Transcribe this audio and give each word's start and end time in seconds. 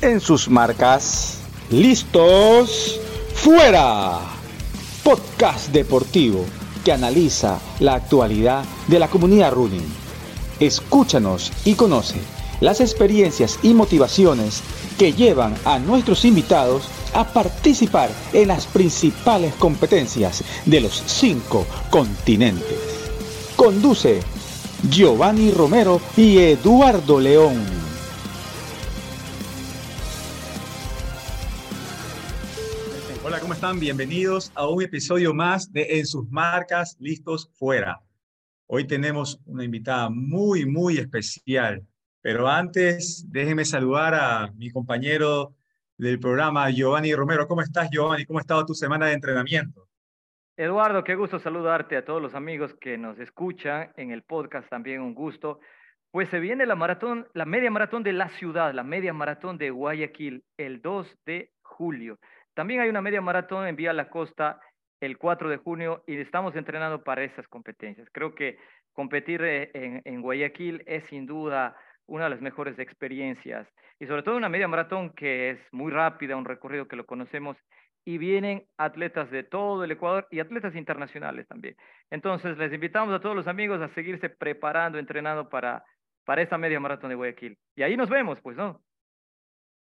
en 0.00 0.20
sus 0.20 0.48
marcas. 0.48 1.38
¿Listos? 1.70 3.00
¡Fuera! 3.34 4.18
Podcast 5.02 5.68
deportivo 5.68 6.44
que 6.84 6.92
analiza 6.92 7.58
la 7.80 7.94
actualidad 7.94 8.64
de 8.86 8.98
la 8.98 9.08
comunidad 9.08 9.52
running. 9.52 9.86
Escúchanos 10.60 11.52
y 11.64 11.74
conoce 11.74 12.16
las 12.60 12.80
experiencias 12.80 13.58
y 13.62 13.74
motivaciones 13.74 14.62
que 14.98 15.12
llevan 15.12 15.54
a 15.64 15.78
nuestros 15.78 16.24
invitados 16.24 16.88
a 17.12 17.24
participar 17.24 18.10
en 18.32 18.48
las 18.48 18.66
principales 18.66 19.54
competencias 19.54 20.42
de 20.64 20.80
los 20.80 21.02
cinco 21.06 21.66
continentes. 21.90 22.78
Conduce 23.56 24.20
Giovanni 24.88 25.50
Romero 25.50 26.00
y 26.16 26.38
Eduardo 26.38 27.20
León. 27.20 27.75
Están? 33.56 33.80
Bienvenidos 33.80 34.52
a 34.54 34.68
un 34.68 34.82
episodio 34.82 35.32
más 35.32 35.72
de 35.72 35.98
En 35.98 36.04
sus 36.04 36.28
marcas, 36.30 36.94
listos 37.00 37.50
fuera. 37.54 38.02
Hoy 38.66 38.86
tenemos 38.86 39.40
una 39.46 39.64
invitada 39.64 40.10
muy, 40.10 40.66
muy 40.66 40.98
especial, 40.98 41.82
pero 42.20 42.48
antes 42.48 43.24
déjenme 43.26 43.64
saludar 43.64 44.12
a 44.14 44.52
mi 44.58 44.70
compañero 44.70 45.54
del 45.96 46.20
programa, 46.20 46.68
Giovanni 46.68 47.14
Romero. 47.14 47.48
¿Cómo 47.48 47.62
estás, 47.62 47.88
Giovanni? 47.90 48.26
¿Cómo 48.26 48.40
ha 48.40 48.42
estado 48.42 48.66
tu 48.66 48.74
semana 48.74 49.06
de 49.06 49.14
entrenamiento? 49.14 49.88
Eduardo, 50.58 51.02
qué 51.02 51.14
gusto 51.14 51.38
saludarte 51.38 51.96
a 51.96 52.04
todos 52.04 52.20
los 52.20 52.34
amigos 52.34 52.74
que 52.78 52.98
nos 52.98 53.18
escuchan 53.18 53.90
en 53.96 54.10
el 54.10 54.22
podcast, 54.22 54.68
también 54.68 55.00
un 55.00 55.14
gusto. 55.14 55.60
Pues 56.10 56.28
se 56.28 56.40
viene 56.40 56.66
la 56.66 56.74
maratón, 56.74 57.26
la 57.32 57.46
media 57.46 57.70
maratón 57.70 58.02
de 58.02 58.12
la 58.12 58.28
ciudad, 58.28 58.74
la 58.74 58.84
media 58.84 59.14
maratón 59.14 59.56
de 59.56 59.70
Guayaquil, 59.70 60.44
el 60.58 60.82
2 60.82 61.16
de 61.24 61.52
julio. 61.62 62.18
También 62.56 62.80
hay 62.80 62.88
una 62.88 63.02
media 63.02 63.20
maratón 63.20 63.66
en 63.66 63.76
Vía 63.76 63.92
La 63.92 64.08
Costa 64.08 64.58
el 65.02 65.18
4 65.18 65.50
de 65.50 65.58
junio 65.58 66.02
y 66.06 66.16
estamos 66.16 66.56
entrenando 66.56 67.04
para 67.04 67.22
esas 67.22 67.46
competencias. 67.48 68.08
Creo 68.12 68.34
que 68.34 68.56
competir 68.94 69.42
eh, 69.44 69.70
en, 69.74 70.22
Guayaquil 70.22 70.82
es 70.86 71.04
sin 71.04 71.26
duda 71.26 71.76
una 72.06 72.24
de 72.24 72.30
las 72.30 72.40
mejores 72.40 72.78
experiencias 72.78 73.68
y 74.00 74.06
sobre 74.06 74.22
todo 74.22 74.38
una 74.38 74.48
media 74.48 74.68
maratón 74.68 75.10
que 75.10 75.50
es 75.50 75.58
muy 75.70 75.92
rápida, 75.92 76.34
un 76.34 76.46
recorrido 76.46 76.88
que 76.88 76.96
lo 76.96 77.04
conocemos 77.04 77.58
y 78.06 78.16
vienen 78.16 78.64
atletas 78.78 79.30
de 79.30 79.42
todo 79.42 79.84
el 79.84 79.90
Ecuador 79.90 80.26
y 80.30 80.40
atletas 80.40 80.74
internacionales 80.74 81.46
también. 81.48 81.76
Entonces, 82.08 82.56
les 82.56 82.72
invitamos 82.72 83.14
a 83.14 83.20
todos 83.20 83.36
los 83.36 83.48
amigos 83.48 83.82
a 83.82 83.92
seguirse 83.92 84.30
preparando, 84.30 84.98
entrenando 84.98 85.50
para, 85.50 85.84
para 86.24 86.40
esta 86.40 86.56
media 86.56 86.80
maratón 86.80 87.10
de 87.10 87.16
Guayaquil. 87.16 87.58
Y 87.74 87.82
ahí 87.82 87.98
nos 87.98 88.08
vemos, 88.08 88.40
pues, 88.40 88.56
¿no? 88.56 88.80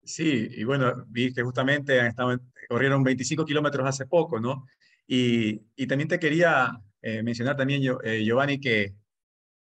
Sí, 0.08 0.48
y 0.52 0.64
bueno, 0.64 1.04
vi 1.10 1.34
que 1.34 1.44
justamente 1.44 2.00
han 2.00 2.08
estado, 2.08 2.40
corrieron 2.70 3.04
25 3.04 3.44
kilómetros 3.44 3.86
hace 3.86 4.06
poco, 4.06 4.40
¿no? 4.40 4.66
Y, 5.06 5.86
también 5.86 6.08
te 6.08 6.18
quería 6.18 6.72
eh, 7.02 7.22
mencionar 7.24 7.58
también, 7.58 7.82
yo, 7.82 8.00
eh, 8.02 8.24
Giovanni, 8.24 8.58
que 8.58 8.94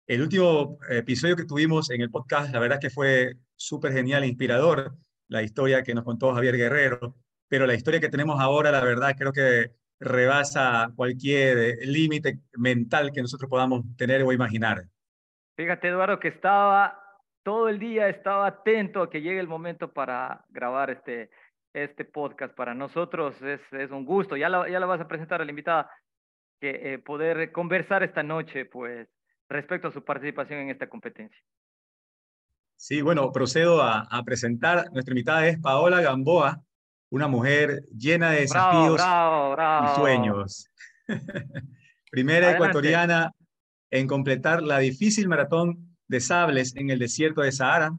el 0.09 0.21
último 0.21 0.79
episodio 0.91 1.37
que 1.37 1.45
tuvimos 1.45 1.91
en 1.91 2.01
el 2.01 2.11
podcast, 2.11 2.53
la 2.53 2.59
verdad 2.59 2.81
que 2.81 2.91
fue 2.91 3.37
súper 3.55 3.93
genial, 3.93 4.25
e 4.25 4.29
inspirador, 4.29 4.97
la 5.29 5.45
historia 5.45 5.85
que 5.85 5.95
nos 5.95 6.05
contó 6.05 6.35
Javier 6.35 6.57
Guerrero, 6.57 7.15
pero 7.47 7.65
la 7.65 7.75
historia 7.75 8.01
que 8.01 8.09
tenemos 8.09 8.41
ahora, 8.41 8.73
la 8.73 8.83
verdad, 8.83 9.15
creo 9.17 9.33
que 9.33 9.71
rebasa 10.01 10.93
cualquier 10.97 11.79
límite 11.87 12.41
mental 12.57 13.13
que 13.13 13.23
nosotros 13.23 13.49
podamos 13.49 13.85
tener 13.97 14.25
o 14.25 14.33
imaginar. 14.33 14.87
Fíjate, 15.57 15.87
Eduardo, 15.87 16.19
que 16.19 16.29
estaba 16.29 17.02
todo 17.43 17.69
el 17.69 17.79
día, 17.79 18.09
estaba 18.09 18.47
atento 18.47 19.03
a 19.03 19.11
que 19.11 19.21
llegue 19.21 19.41
el 19.41 19.49
momento 19.49 19.93
para 19.93 20.45
grabar 20.51 20.91
este, 20.91 21.31
este 21.73 22.05
podcast. 22.05 22.55
Para 22.55 22.75
nosotros 22.75 23.41
es, 23.43 23.61
es 23.73 23.91
un 23.91 24.05
gusto. 24.05 24.37
Ya 24.37 24.49
la, 24.49 24.69
ya 24.69 24.81
la 24.81 24.87
vas 24.87 25.01
a 25.01 25.09
presentar 25.09 25.41
a 25.41 25.45
la 25.45 25.51
invitada, 25.51 25.91
que 26.61 26.95
eh, 26.95 26.99
poder 26.99 27.53
conversar 27.53 28.03
esta 28.03 28.23
noche, 28.23 28.65
pues, 28.67 29.09
respecto 29.49 29.89
a 29.89 29.93
su 29.93 30.05
participación 30.05 30.61
en 30.61 30.71
esta 30.71 30.89
competencia. 30.89 31.41
Sí, 32.77 33.03
bueno, 33.03 33.31
procedo 33.33 33.83
a, 33.83 34.01
a 34.01 34.23
presentar. 34.25 34.91
Nuestra 34.93 35.13
invitada 35.13 35.47
es 35.47 35.59
Paola 35.61 36.01
Gamboa 36.01 36.63
una 37.13 37.29
mujer 37.29 37.85
llena 37.95 38.31
de 38.31 38.41
desafíos 38.41 38.99
y 38.99 40.01
sueños. 40.01 40.71
Primera 42.11 42.53
ecuatoriana 42.53 43.33
en 43.91 44.07
completar 44.07 44.63
la 44.63 44.79
difícil 44.79 45.29
maratón 45.29 45.92
de 46.13 46.21
sables 46.21 46.77
en 46.77 46.91
el 46.91 46.99
desierto 46.99 47.41
de 47.41 47.51
Sahara. 47.51 47.97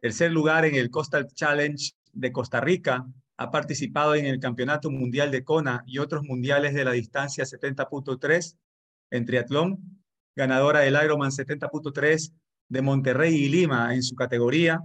Tercer 0.00 0.30
lugar 0.30 0.64
en 0.64 0.76
el 0.76 0.90
Coastal 0.90 1.26
Challenge 1.26 1.90
de 2.12 2.30
Costa 2.30 2.60
Rica. 2.60 3.04
Ha 3.36 3.50
participado 3.50 4.14
en 4.14 4.26
el 4.26 4.38
Campeonato 4.38 4.90
Mundial 4.92 5.32
de 5.32 5.42
Kona 5.42 5.82
y 5.86 5.98
otros 5.98 6.22
mundiales 6.22 6.72
de 6.72 6.84
la 6.84 6.92
distancia 6.92 7.42
70.3 7.42 8.56
en 9.10 9.26
triatlón. 9.26 10.04
Ganadora 10.36 10.80
del 10.80 10.96
Ironman 11.02 11.32
70.3 11.32 12.32
de 12.68 12.82
Monterrey 12.82 13.34
y 13.34 13.48
Lima 13.48 13.92
en 13.92 14.04
su 14.04 14.14
categoría. 14.14 14.80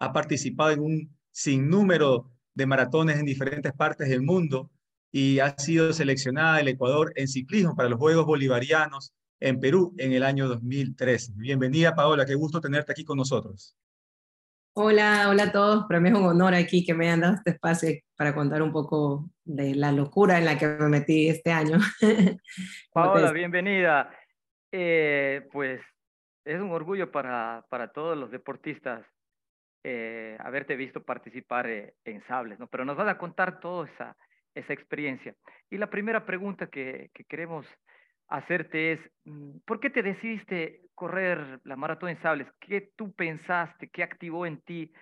Ha 0.00 0.12
participado 0.12 0.72
en 0.72 0.80
un 0.80 1.16
sinnúmero 1.30 2.32
de 2.54 2.66
maratones 2.66 3.20
en 3.20 3.26
diferentes 3.26 3.72
partes 3.74 4.08
del 4.08 4.22
mundo 4.22 4.72
y 5.12 5.38
ha 5.38 5.56
sido 5.56 5.92
seleccionada 5.92 6.58
el 6.58 6.66
Ecuador 6.66 7.12
en 7.14 7.28
ciclismo 7.28 7.76
para 7.76 7.88
los 7.88 8.00
Juegos 8.00 8.26
Bolivarianos 8.26 9.12
en 9.40 9.60
Perú 9.60 9.94
en 9.98 10.12
el 10.12 10.22
año 10.22 10.48
2013. 10.48 11.32
Bienvenida, 11.36 11.94
Paola, 11.94 12.24
qué 12.24 12.34
gusto 12.34 12.60
tenerte 12.60 12.92
aquí 12.92 13.04
con 13.04 13.18
nosotros. 13.18 13.76
Hola, 14.74 15.28
hola 15.30 15.44
a 15.44 15.52
todos. 15.52 15.86
Para 15.86 16.00
mí 16.00 16.10
es 16.10 16.14
un 16.14 16.26
honor 16.26 16.54
aquí 16.54 16.84
que 16.84 16.92
me 16.94 17.06
hayan 17.06 17.20
dado 17.20 17.34
este 17.34 17.50
espacio 17.50 17.98
para 18.16 18.34
contar 18.34 18.60
un 18.62 18.72
poco 18.72 19.30
de 19.44 19.74
la 19.74 19.90
locura 19.90 20.38
en 20.38 20.44
la 20.44 20.58
que 20.58 20.66
me 20.66 20.88
metí 20.88 21.28
este 21.28 21.50
año. 21.50 21.78
Paola, 22.92 23.32
bienvenida. 23.32 24.10
Eh, 24.70 25.48
pues 25.52 25.80
es 26.44 26.60
un 26.60 26.70
orgullo 26.70 27.10
para, 27.10 27.64
para 27.70 27.88
todos 27.88 28.18
los 28.18 28.30
deportistas 28.30 29.02
eh, 29.82 30.36
haberte 30.40 30.76
visto 30.76 31.04
participar 31.04 31.70
eh, 31.70 31.94
en 32.04 32.22
Sables, 32.26 32.58
¿no? 32.58 32.66
Pero 32.66 32.84
nos 32.84 32.96
vas 32.96 33.08
a 33.08 33.16
contar 33.16 33.60
toda 33.60 33.88
esa, 33.88 34.16
esa 34.54 34.72
experiencia. 34.72 35.34
Y 35.70 35.78
la 35.78 35.88
primera 35.88 36.26
pregunta 36.26 36.66
que, 36.66 37.10
que 37.14 37.24
queremos 37.24 37.64
hacerte 38.28 38.92
es, 38.92 39.00
mm, 39.24 39.58
¿por 39.64 39.80
qué 39.80 39.90
te 39.90 40.02
decidiste 40.02 40.82
correr 40.94 41.60
la 41.64 41.76
maratón 41.76 42.10
en 42.10 42.20
Sables? 42.20 42.48
¿Qué 42.60 42.92
tú 42.96 43.12
pensaste? 43.12 43.88
¿Qué 43.88 44.02
activó 44.02 44.46
en 44.46 44.60
ti 44.60 44.92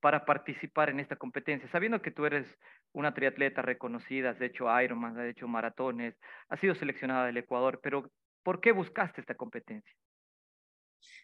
para 0.00 0.24
participar 0.24 0.90
en 0.90 1.00
esta 1.00 1.16
competencia? 1.16 1.68
Sabiendo 1.70 2.00
que 2.00 2.10
tú 2.10 2.24
eres 2.24 2.46
una 2.92 3.14
triatleta 3.14 3.62
reconocida, 3.62 4.30
has 4.30 4.40
hecho 4.40 4.66
Ironman, 4.80 5.18
has 5.18 5.28
hecho 5.28 5.46
maratones, 5.46 6.14
has 6.48 6.60
sido 6.60 6.74
seleccionada 6.74 7.26
del 7.26 7.36
Ecuador, 7.36 7.80
pero 7.82 8.10
¿por 8.42 8.60
qué 8.60 8.72
buscaste 8.72 9.20
esta 9.20 9.34
competencia? 9.34 9.94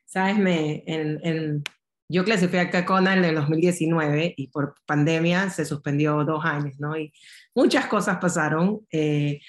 Sabes, 0.05 0.39
me, 0.39 0.84
en, 0.87 1.19
en, 1.22 1.62
yo 2.09 2.25
clasifiqué 2.25 2.77
a 2.77 2.84
Kona 2.84 3.16
en 3.16 3.25
el 3.25 3.34
2019 3.34 4.34
y 4.37 4.49
por 4.49 4.75
pandemia 4.87 5.50
se 5.50 5.65
suspendió 5.65 6.25
dos 6.25 6.45
años, 6.45 6.78
¿no? 6.78 6.97
Y 6.97 7.12
muchas 7.55 7.87
cosas 7.87 8.19
pasaron 8.19 8.87
eh, 8.93 9.41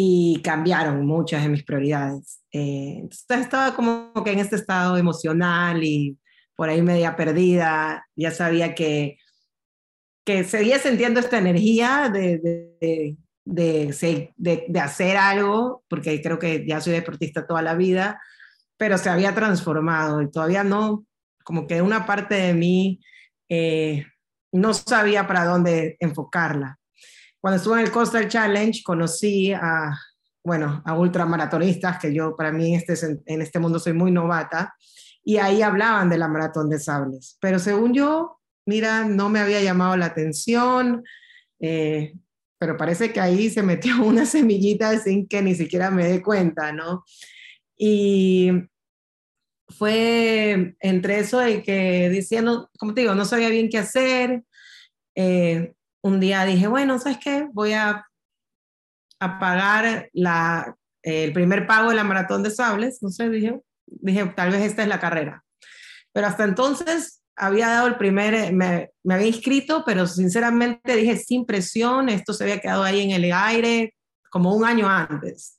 y 0.00 0.40
cambiaron 0.44 1.04
muchas 1.04 1.42
de 1.42 1.48
mis 1.48 1.64
prioridades. 1.64 2.40
Eh, 2.52 2.98
entonces 3.00 3.40
estaba 3.40 3.74
como 3.74 4.12
que 4.24 4.30
en 4.30 4.38
este 4.38 4.54
estado 4.54 4.96
emocional 4.96 5.82
y 5.82 6.16
por 6.54 6.68
ahí 6.68 6.82
media 6.82 7.16
perdida. 7.16 8.06
Ya 8.14 8.30
sabía 8.30 8.76
que, 8.76 9.18
que 10.24 10.44
seguía 10.44 10.78
sintiendo 10.78 11.18
esta 11.18 11.38
energía 11.38 12.12
de, 12.14 13.16
de, 13.44 14.80
hacer 14.80 15.16
algo, 15.16 15.82
porque 15.88 16.22
creo 16.22 16.38
que 16.38 16.64
ya 16.64 16.80
soy 16.80 16.92
deportista 16.92 17.44
toda 17.44 17.62
la 17.62 17.74
vida, 17.74 18.22
pero 18.76 18.98
se 18.98 19.10
había 19.10 19.34
transformado 19.34 20.22
y 20.22 20.30
todavía 20.30 20.62
no 20.62 21.06
como 21.42 21.66
que 21.66 21.82
una 21.82 22.06
parte 22.06 22.36
de 22.36 22.54
mí 22.54 23.00
eh, 23.48 24.06
no 24.52 24.74
sabía 24.74 25.26
para 25.26 25.44
dónde 25.44 25.96
enfocarla. 25.98 26.77
Cuando 27.40 27.56
estuve 27.56 27.80
en 27.80 27.86
el 27.86 27.92
Coastal 27.92 28.28
Challenge 28.28 28.82
conocí 28.82 29.52
a, 29.52 29.96
bueno, 30.44 30.82
a 30.84 30.98
ultramaratonistas, 30.98 31.98
que 31.98 32.12
yo 32.12 32.36
para 32.36 32.52
mí 32.52 32.74
en 32.74 32.80
este, 32.80 33.20
en 33.26 33.42
este 33.42 33.58
mundo 33.58 33.78
soy 33.78 33.92
muy 33.92 34.10
novata, 34.10 34.74
y 35.22 35.36
ahí 35.36 35.62
hablaban 35.62 36.08
de 36.08 36.18
la 36.18 36.28
maratón 36.28 36.70
de 36.70 36.78
sables. 36.78 37.36
Pero 37.40 37.58
según 37.58 37.92
yo, 37.92 38.40
mira, 38.66 39.04
no 39.04 39.28
me 39.28 39.40
había 39.40 39.60
llamado 39.60 39.96
la 39.96 40.06
atención, 40.06 41.04
eh, 41.60 42.14
pero 42.58 42.76
parece 42.76 43.12
que 43.12 43.20
ahí 43.20 43.50
se 43.50 43.62
metió 43.62 43.92
una 44.02 44.26
semillita 44.26 44.98
sin 44.98 45.28
que 45.28 45.42
ni 45.42 45.54
siquiera 45.54 45.90
me 45.90 46.06
dé 46.06 46.22
cuenta, 46.22 46.72
¿no? 46.72 47.04
Y 47.76 48.50
fue 49.68 50.76
entre 50.80 51.20
eso 51.20 51.38
de 51.38 51.62
que 51.62 52.08
diciendo, 52.08 52.70
como 52.78 52.94
te 52.94 53.02
digo, 53.02 53.14
no 53.14 53.24
sabía 53.24 53.50
bien 53.50 53.68
qué 53.68 53.78
hacer. 53.78 54.42
Eh, 55.14 55.74
un 56.08 56.20
día 56.20 56.44
dije, 56.44 56.66
bueno, 56.66 56.98
¿sabes 56.98 57.18
qué? 57.22 57.48
Voy 57.52 57.72
a, 57.72 58.04
pagar 59.20 60.10
el 61.02 61.32
primer 61.32 61.66
pago 61.66 61.90
de 61.90 61.96
la 61.96 62.04
maratón 62.04 62.42
de 62.42 62.50
sables. 62.50 63.02
No 63.02 63.10
sé, 63.10 63.28
dije, 63.28 63.60
dije, 63.86 64.26
tal 64.36 64.50
vez 64.50 64.62
esta 64.62 64.82
es 64.82 64.88
la 64.88 65.00
carrera. 65.00 65.44
Pero 66.12 66.26
hasta 66.26 66.44
entonces 66.44 67.22
había 67.36 67.68
dado 67.68 67.88
el 67.88 67.96
primer, 67.96 68.52
me, 68.52 68.90
había 69.08 69.26
inscrito, 69.26 69.82
pero 69.84 70.06
sinceramente 70.06 70.96
dije 70.96 71.16
sin 71.16 71.46
presión, 71.46 72.08
esto 72.08 72.32
se 72.32 72.44
había 72.44 72.60
quedado 72.60 72.82
ahí 72.82 73.00
en 73.00 73.10
el 73.10 73.32
aire 73.32 73.94
como 74.30 74.54
un 74.54 74.64
año 74.64 74.88
antes. 74.88 75.58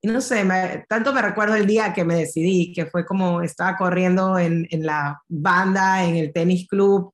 Y 0.00 0.08
no 0.08 0.20
sé, 0.20 0.46
tanto 0.88 1.14
me 1.14 1.22
recuerdo 1.22 1.54
el 1.54 1.66
día 1.66 1.94
que 1.94 2.04
me 2.04 2.16
decidí, 2.16 2.72
que 2.74 2.86
fue 2.86 3.06
como 3.06 3.40
estaba 3.40 3.76
corriendo 3.76 4.38
en, 4.38 4.66
en 4.70 4.84
la 4.84 5.22
banda, 5.28 6.04
en 6.04 6.16
el 6.16 6.32
tenis 6.32 6.68
club, 6.68 7.13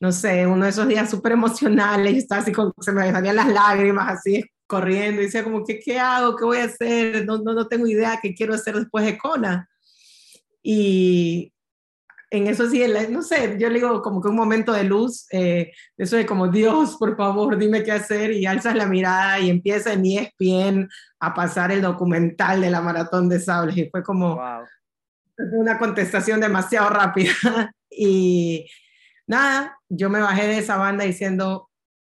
no 0.00 0.12
sé, 0.12 0.46
uno 0.46 0.64
de 0.64 0.70
esos 0.70 0.88
días 0.88 1.10
súper 1.10 1.32
emocionales, 1.32 2.14
y 2.14 2.18
estaba 2.18 2.40
así, 2.40 2.52
con, 2.52 2.72
se 2.80 2.90
me 2.92 3.12
salían 3.12 3.36
las 3.36 3.48
lágrimas 3.48 4.08
así, 4.08 4.42
corriendo, 4.66 5.20
y 5.20 5.26
decía 5.26 5.44
como, 5.44 5.62
¿qué, 5.62 5.78
qué 5.78 5.98
hago? 5.98 6.36
¿Qué 6.36 6.44
voy 6.44 6.58
a 6.58 6.64
hacer? 6.64 7.26
No, 7.26 7.38
no, 7.38 7.52
no 7.52 7.68
tengo 7.68 7.86
idea 7.86 8.18
qué 8.22 8.34
quiero 8.34 8.54
hacer 8.54 8.76
después 8.76 9.04
de 9.04 9.18
Kona. 9.18 9.68
Y 10.62 11.52
en 12.30 12.46
eso 12.46 12.68
sí, 12.70 12.82
no 13.10 13.22
sé, 13.22 13.56
yo 13.58 13.68
le 13.68 13.74
digo 13.74 14.00
como 14.00 14.22
que 14.22 14.28
un 14.28 14.36
momento 14.36 14.72
de 14.72 14.84
luz, 14.84 15.26
eh, 15.32 15.72
eso 15.98 16.16
de 16.16 16.24
como, 16.24 16.48
Dios, 16.48 16.96
por 16.96 17.14
favor, 17.14 17.58
dime 17.58 17.82
qué 17.82 17.92
hacer, 17.92 18.32
y 18.32 18.46
alzas 18.46 18.76
la 18.76 18.86
mirada 18.86 19.38
y 19.38 19.50
empieza 19.50 19.92
en 19.92 20.06
ESPN 20.06 20.88
a 21.18 21.34
pasar 21.34 21.72
el 21.72 21.82
documental 21.82 22.62
de 22.62 22.70
la 22.70 22.80
maratón 22.80 23.28
de 23.28 23.38
sables, 23.38 23.76
y 23.76 23.90
fue 23.90 24.02
como 24.02 24.40
una 25.36 25.78
contestación 25.78 26.40
demasiado 26.40 26.88
rápida. 26.88 27.34
y 27.90 28.66
nada, 29.26 29.79
yo 29.90 30.08
me 30.08 30.20
bajé 30.20 30.46
de 30.46 30.58
esa 30.58 30.76
banda 30.76 31.04
diciendo, 31.04 31.68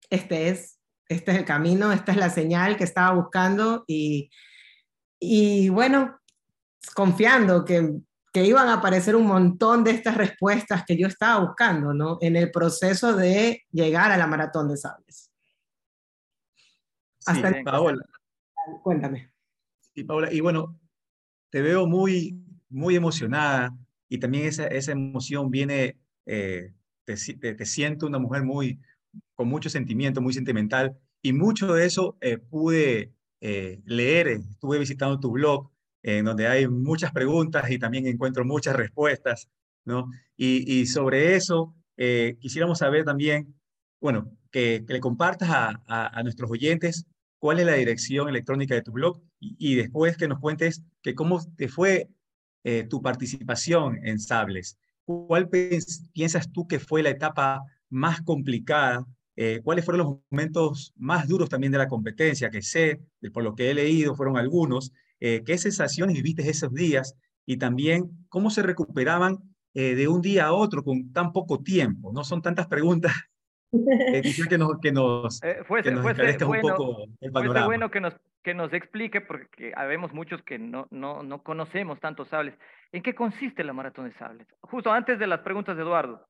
este 0.09 0.49
es, 0.49 0.79
este 1.07 1.31
es 1.31 1.37
el 1.37 1.45
camino, 1.45 1.91
esta 1.91 2.11
es 2.11 2.17
la 2.17 2.29
señal 2.29 2.77
que 2.77 2.83
estaba 2.83 3.15
buscando 3.15 3.85
y, 3.87 4.29
y 5.19 5.69
bueno, 5.69 6.19
confiando 6.93 7.65
que, 7.65 7.99
que 8.31 8.45
iban 8.45 8.67
a 8.67 8.75
aparecer 8.75 9.15
un 9.15 9.25
montón 9.25 9.83
de 9.83 9.91
estas 9.91 10.17
respuestas 10.17 10.83
que 10.85 10.97
yo 10.97 11.07
estaba 11.07 11.45
buscando, 11.45 11.93
¿no? 11.93 12.17
En 12.21 12.35
el 12.35 12.51
proceso 12.51 13.15
de 13.15 13.65
llegar 13.71 14.11
a 14.11 14.17
la 14.17 14.27
maratón 14.27 14.67
de 14.67 14.77
sables. 14.77 15.31
Hasta 17.25 17.63
Paola. 17.63 18.03
Cuéntame. 18.83 19.31
Sí, 19.95 20.03
Paola, 20.03 20.31
y 20.31 20.41
bueno, 20.41 20.79
te 21.49 21.61
veo 21.61 21.87
muy, 21.87 22.43
muy 22.69 22.95
emocionada 22.95 23.75
y 24.09 24.19
también 24.19 24.45
esa, 24.45 24.67
esa 24.67 24.91
emoción 24.91 25.49
viene 25.49 25.97
eh, 26.25 26.73
te, 27.15 27.65
siento 27.65 28.07
una 28.07 28.19
mujer 28.19 28.43
muy, 28.43 28.79
con 29.35 29.47
mucho 29.47 29.69
sentimiento, 29.69 30.21
muy 30.21 30.33
sentimental, 30.33 30.97
y 31.21 31.33
mucho 31.33 31.73
de 31.73 31.85
eso 31.85 32.17
eh, 32.21 32.37
pude 32.37 33.13
eh, 33.41 33.81
leer, 33.85 34.27
estuve 34.27 34.79
visitando 34.79 35.19
tu 35.19 35.31
blog, 35.31 35.69
en 36.01 36.25
donde 36.25 36.47
hay 36.47 36.67
muchas 36.67 37.11
preguntas 37.11 37.69
y 37.69 37.77
también 37.77 38.07
encuentro 38.07 38.45
muchas 38.45 38.75
respuestas, 38.75 39.49
¿no? 39.85 40.09
Y, 40.37 40.85
sobre 40.85 41.35
eso 41.35 41.75
eh, 41.97 42.37
quisiéramos 42.39 42.79
saber 42.79 43.03
también, 43.03 43.53
bueno, 43.99 44.31
que, 44.51 44.85
le 44.87 44.99
compartas 45.01 45.49
a, 45.49 45.81
a, 45.85 46.23
nuestros 46.23 46.49
oyentes 46.49 47.05
cuál 47.37 47.59
es 47.59 47.65
la 47.65 47.73
dirección 47.73 48.29
electrónica 48.29 48.75
de 48.75 48.81
tu 48.81 48.93
blog 48.93 49.21
y, 49.39 49.55
y 49.59 49.75
después 49.75 50.15
que 50.15 50.29
nos 50.29 50.39
cuentes 50.39 50.83
que 51.01 51.15
cómo 51.15 51.41
te 51.57 51.67
fue 51.67 52.09
tu 52.89 53.01
participación 53.01 53.99
en 54.05 54.19
Sables. 54.19 54.77
¿Cuál 55.09 55.49
piensas 56.13 56.51
tú 56.51 56.67
que 56.67 56.77
fue 56.77 57.01
la 57.01 57.09
etapa 57.09 57.63
más 57.89 58.21
complicada? 58.21 59.03
Eh, 59.35 59.59
¿Cuáles 59.63 59.83
fueron 59.83 60.05
los 60.05 60.19
momentos 60.29 60.93
más 60.97 61.27
duros 61.27 61.49
también 61.49 61.71
de 61.71 61.79
la 61.79 61.87
competencia? 61.87 62.51
Que 62.51 62.61
sé, 62.61 63.01
por 63.33 63.43
lo 63.43 63.55
que 63.55 63.71
he 63.71 63.73
leído, 63.73 64.13
fueron 64.13 64.37
algunos. 64.37 64.93
Eh, 65.19 65.41
¿Qué 65.43 65.57
sensaciones 65.57 66.15
viviste 66.15 66.47
esos 66.47 66.71
días? 66.71 67.15
Y 67.47 67.57
también, 67.57 68.03
¿cómo 68.29 68.51
se 68.51 68.61
recuperaban 68.61 69.39
eh, 69.73 69.95
de 69.95 70.07
un 70.07 70.21
día 70.21 70.45
a 70.45 70.53
otro 70.53 70.83
con 70.83 71.11
tan 71.11 71.31
poco 71.33 71.63
tiempo? 71.63 72.11
No 72.13 72.23
son 72.23 72.43
tantas 72.43 72.67
preguntas 72.67 73.11
eh, 73.71 74.21
que 74.47 74.57
nos, 74.59 74.79
que 74.79 74.91
nos, 74.91 75.41
eh, 75.41 75.63
fuese, 75.65 75.89
un 75.89 76.61
poco 76.61 77.05
el 77.19 77.31
panorama. 77.31 77.65
bueno 77.65 77.89
que 77.89 77.99
nos, 77.99 78.15
que 78.43 78.53
nos 78.53 78.71
explique, 78.73 79.21
porque 79.21 79.73
habemos 79.75 80.13
muchos 80.13 80.43
que 80.43 80.59
no, 80.59 80.87
no, 80.91 81.23
no 81.23 81.41
conocemos 81.41 81.99
tantos 81.99 82.27
sables. 82.27 82.53
¿En 82.91 83.03
qué 83.03 83.13
consiste 83.13 83.63
la 83.63 83.73
maratón 83.73 84.09
de 84.09 84.17
sables? 84.17 84.47
Justo 84.61 84.91
antes 84.91 85.19
de 85.19 85.27
las 85.27 85.41
preguntas 85.41 85.75
de 85.75 85.83
Eduardo. 85.83 86.25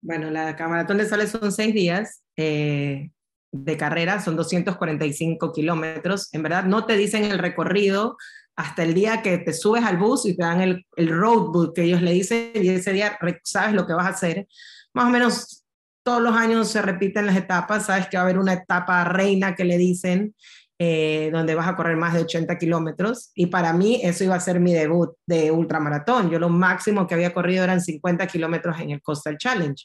Bueno, 0.00 0.30
la 0.30 0.56
maratón 0.68 0.98
de 0.98 1.06
sables 1.06 1.30
son 1.30 1.52
seis 1.52 1.74
días 1.74 2.22
eh, 2.36 3.10
de 3.52 3.76
carrera, 3.76 4.20
son 4.20 4.36
245 4.36 5.52
kilómetros. 5.52 6.32
En 6.32 6.42
verdad, 6.42 6.64
no 6.64 6.86
te 6.86 6.96
dicen 6.96 7.24
el 7.24 7.38
recorrido 7.38 8.16
hasta 8.56 8.82
el 8.82 8.94
día 8.94 9.22
que 9.22 9.38
te 9.38 9.52
subes 9.52 9.84
al 9.84 9.98
bus 9.98 10.26
y 10.26 10.36
te 10.36 10.42
dan 10.42 10.60
el, 10.60 10.86
el 10.96 11.08
roadbook 11.08 11.74
que 11.74 11.82
ellos 11.82 12.02
le 12.02 12.12
dicen, 12.12 12.50
y 12.54 12.68
ese 12.68 12.92
día 12.92 13.18
sabes 13.44 13.74
lo 13.74 13.86
que 13.86 13.92
vas 13.92 14.06
a 14.06 14.10
hacer. 14.10 14.48
Más 14.94 15.06
o 15.06 15.10
menos 15.10 15.64
todos 16.02 16.22
los 16.22 16.34
años 16.34 16.68
se 16.68 16.80
repiten 16.80 17.26
las 17.26 17.36
etapas, 17.36 17.86
sabes 17.86 18.08
que 18.08 18.16
va 18.16 18.22
a 18.22 18.24
haber 18.24 18.38
una 18.38 18.54
etapa 18.54 19.04
reina 19.04 19.54
que 19.54 19.64
le 19.64 19.76
dicen, 19.76 20.34
eh, 20.78 21.30
donde 21.32 21.54
vas 21.54 21.68
a 21.68 21.76
correr 21.76 21.96
más 21.96 22.14
de 22.14 22.20
80 22.20 22.56
kilómetros, 22.58 23.30
y 23.34 23.46
para 23.46 23.72
mí 23.72 24.00
eso 24.02 24.24
iba 24.24 24.34
a 24.34 24.40
ser 24.40 24.60
mi 24.60 24.72
debut 24.72 25.10
de 25.26 25.50
ultramaratón. 25.50 26.30
Yo 26.30 26.38
lo 26.38 26.48
máximo 26.48 27.06
que 27.06 27.14
había 27.14 27.34
corrido 27.34 27.64
eran 27.64 27.80
50 27.80 28.26
kilómetros 28.26 28.78
en 28.80 28.90
el 28.90 29.02
Coastal 29.02 29.38
Challenge, 29.38 29.84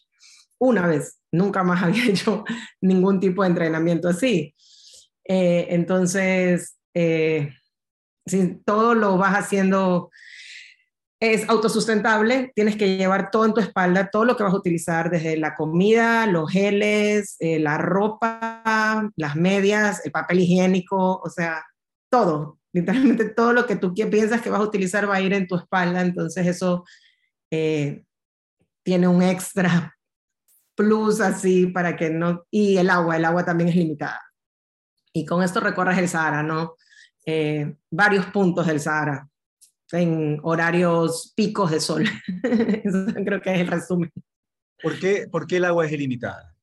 una 0.59 0.87
vez, 0.87 1.19
nunca 1.31 1.63
más 1.63 1.83
había 1.83 2.05
hecho 2.05 2.43
ningún 2.81 3.19
tipo 3.19 3.43
de 3.43 3.49
entrenamiento 3.49 4.09
así. 4.09 4.53
Eh, 5.25 5.67
entonces, 5.69 6.77
eh, 6.93 7.53
si 8.25 8.61
todo 8.65 8.93
lo 8.95 9.17
vas 9.17 9.35
haciendo 9.35 10.09
es 11.31 11.47
autosustentable, 11.47 12.51
tienes 12.53 12.75
que 12.75 12.97
llevar 12.97 13.31
todo 13.31 13.45
en 13.45 13.53
tu 13.53 13.61
espalda, 13.61 14.09
todo 14.09 14.25
lo 14.25 14.35
que 14.35 14.43
vas 14.43 14.51
a 14.51 14.57
utilizar, 14.57 15.09
desde 15.09 15.37
la 15.37 15.55
comida, 15.55 16.27
los 16.27 16.51
geles, 16.51 17.37
eh, 17.39 17.59
la 17.59 17.77
ropa, 17.77 19.09
las 19.15 19.35
medias, 19.37 20.05
el 20.05 20.11
papel 20.11 20.41
higiénico, 20.41 21.21
o 21.23 21.29
sea, 21.29 21.65
todo, 22.09 22.59
literalmente 22.73 23.23
todo 23.29 23.53
lo 23.53 23.65
que 23.65 23.77
tú 23.77 23.93
piensas 23.93 24.41
que 24.41 24.49
vas 24.49 24.59
a 24.59 24.65
utilizar 24.65 25.09
va 25.09 25.15
a 25.15 25.21
ir 25.21 25.31
en 25.31 25.47
tu 25.47 25.55
espalda, 25.55 26.01
entonces 26.01 26.45
eso 26.45 26.83
eh, 27.49 28.03
tiene 28.83 29.07
un 29.07 29.23
extra 29.23 29.95
plus 30.75 31.21
así 31.21 31.67
para 31.67 31.95
que 31.95 32.09
no, 32.09 32.43
y 32.51 32.75
el 32.75 32.89
agua, 32.89 33.15
el 33.15 33.23
agua 33.23 33.45
también 33.45 33.69
es 33.69 33.77
limitada. 33.77 34.21
Y 35.13 35.25
con 35.25 35.41
esto 35.41 35.61
recorres 35.61 35.97
el 35.99 36.09
Sahara, 36.09 36.43
¿no? 36.43 36.75
Eh, 37.25 37.77
varios 37.89 38.25
puntos 38.25 38.67
del 38.67 38.81
Sahara 38.81 39.29
en 39.93 40.39
horarios 40.43 41.33
picos 41.35 41.71
de 41.71 41.79
sol. 41.79 42.03
Eso 42.83 43.05
creo 43.23 43.41
que 43.41 43.53
es 43.53 43.59
el 43.59 43.67
resumen. 43.67 44.11
¿Por 44.81 44.99
qué, 44.99 45.27
¿Por 45.31 45.47
qué 45.47 45.57
el 45.57 45.65
agua 45.65 45.85
es 45.85 45.91
ilimitada? 45.91 46.53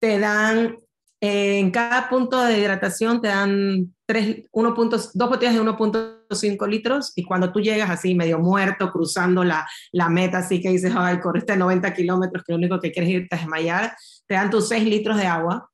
Te 0.00 0.18
dan, 0.18 0.76
eh, 1.20 1.58
en 1.58 1.70
cada 1.70 2.08
punto 2.08 2.42
de 2.44 2.58
hidratación 2.58 3.22
te 3.22 3.28
dan 3.28 3.94
tres, 4.06 4.44
uno 4.52 4.74
dos 4.74 5.12
botellas 5.14 5.54
de 5.54 5.60
1.5 5.60 6.68
litros 6.68 7.12
y 7.16 7.24
cuando 7.24 7.52
tú 7.52 7.60
llegas 7.60 7.88
así 7.88 8.14
medio 8.14 8.38
muerto, 8.38 8.90
cruzando 8.90 9.44
la, 9.44 9.66
la 9.92 10.08
meta, 10.08 10.38
así 10.38 10.60
que 10.60 10.70
dices, 10.70 10.92
ay, 10.94 11.20
corriste 11.20 11.56
90 11.56 11.94
kilómetros, 11.94 12.44
que 12.44 12.52
lo 12.52 12.58
único 12.58 12.80
que 12.80 12.92
quieres 12.92 13.10
irte 13.10 13.34
a 13.34 13.38
desmayar, 13.38 13.96
te 14.26 14.34
dan 14.34 14.50
tus 14.50 14.68
6 14.68 14.84
litros 14.84 15.16
de 15.16 15.26
agua 15.26 15.70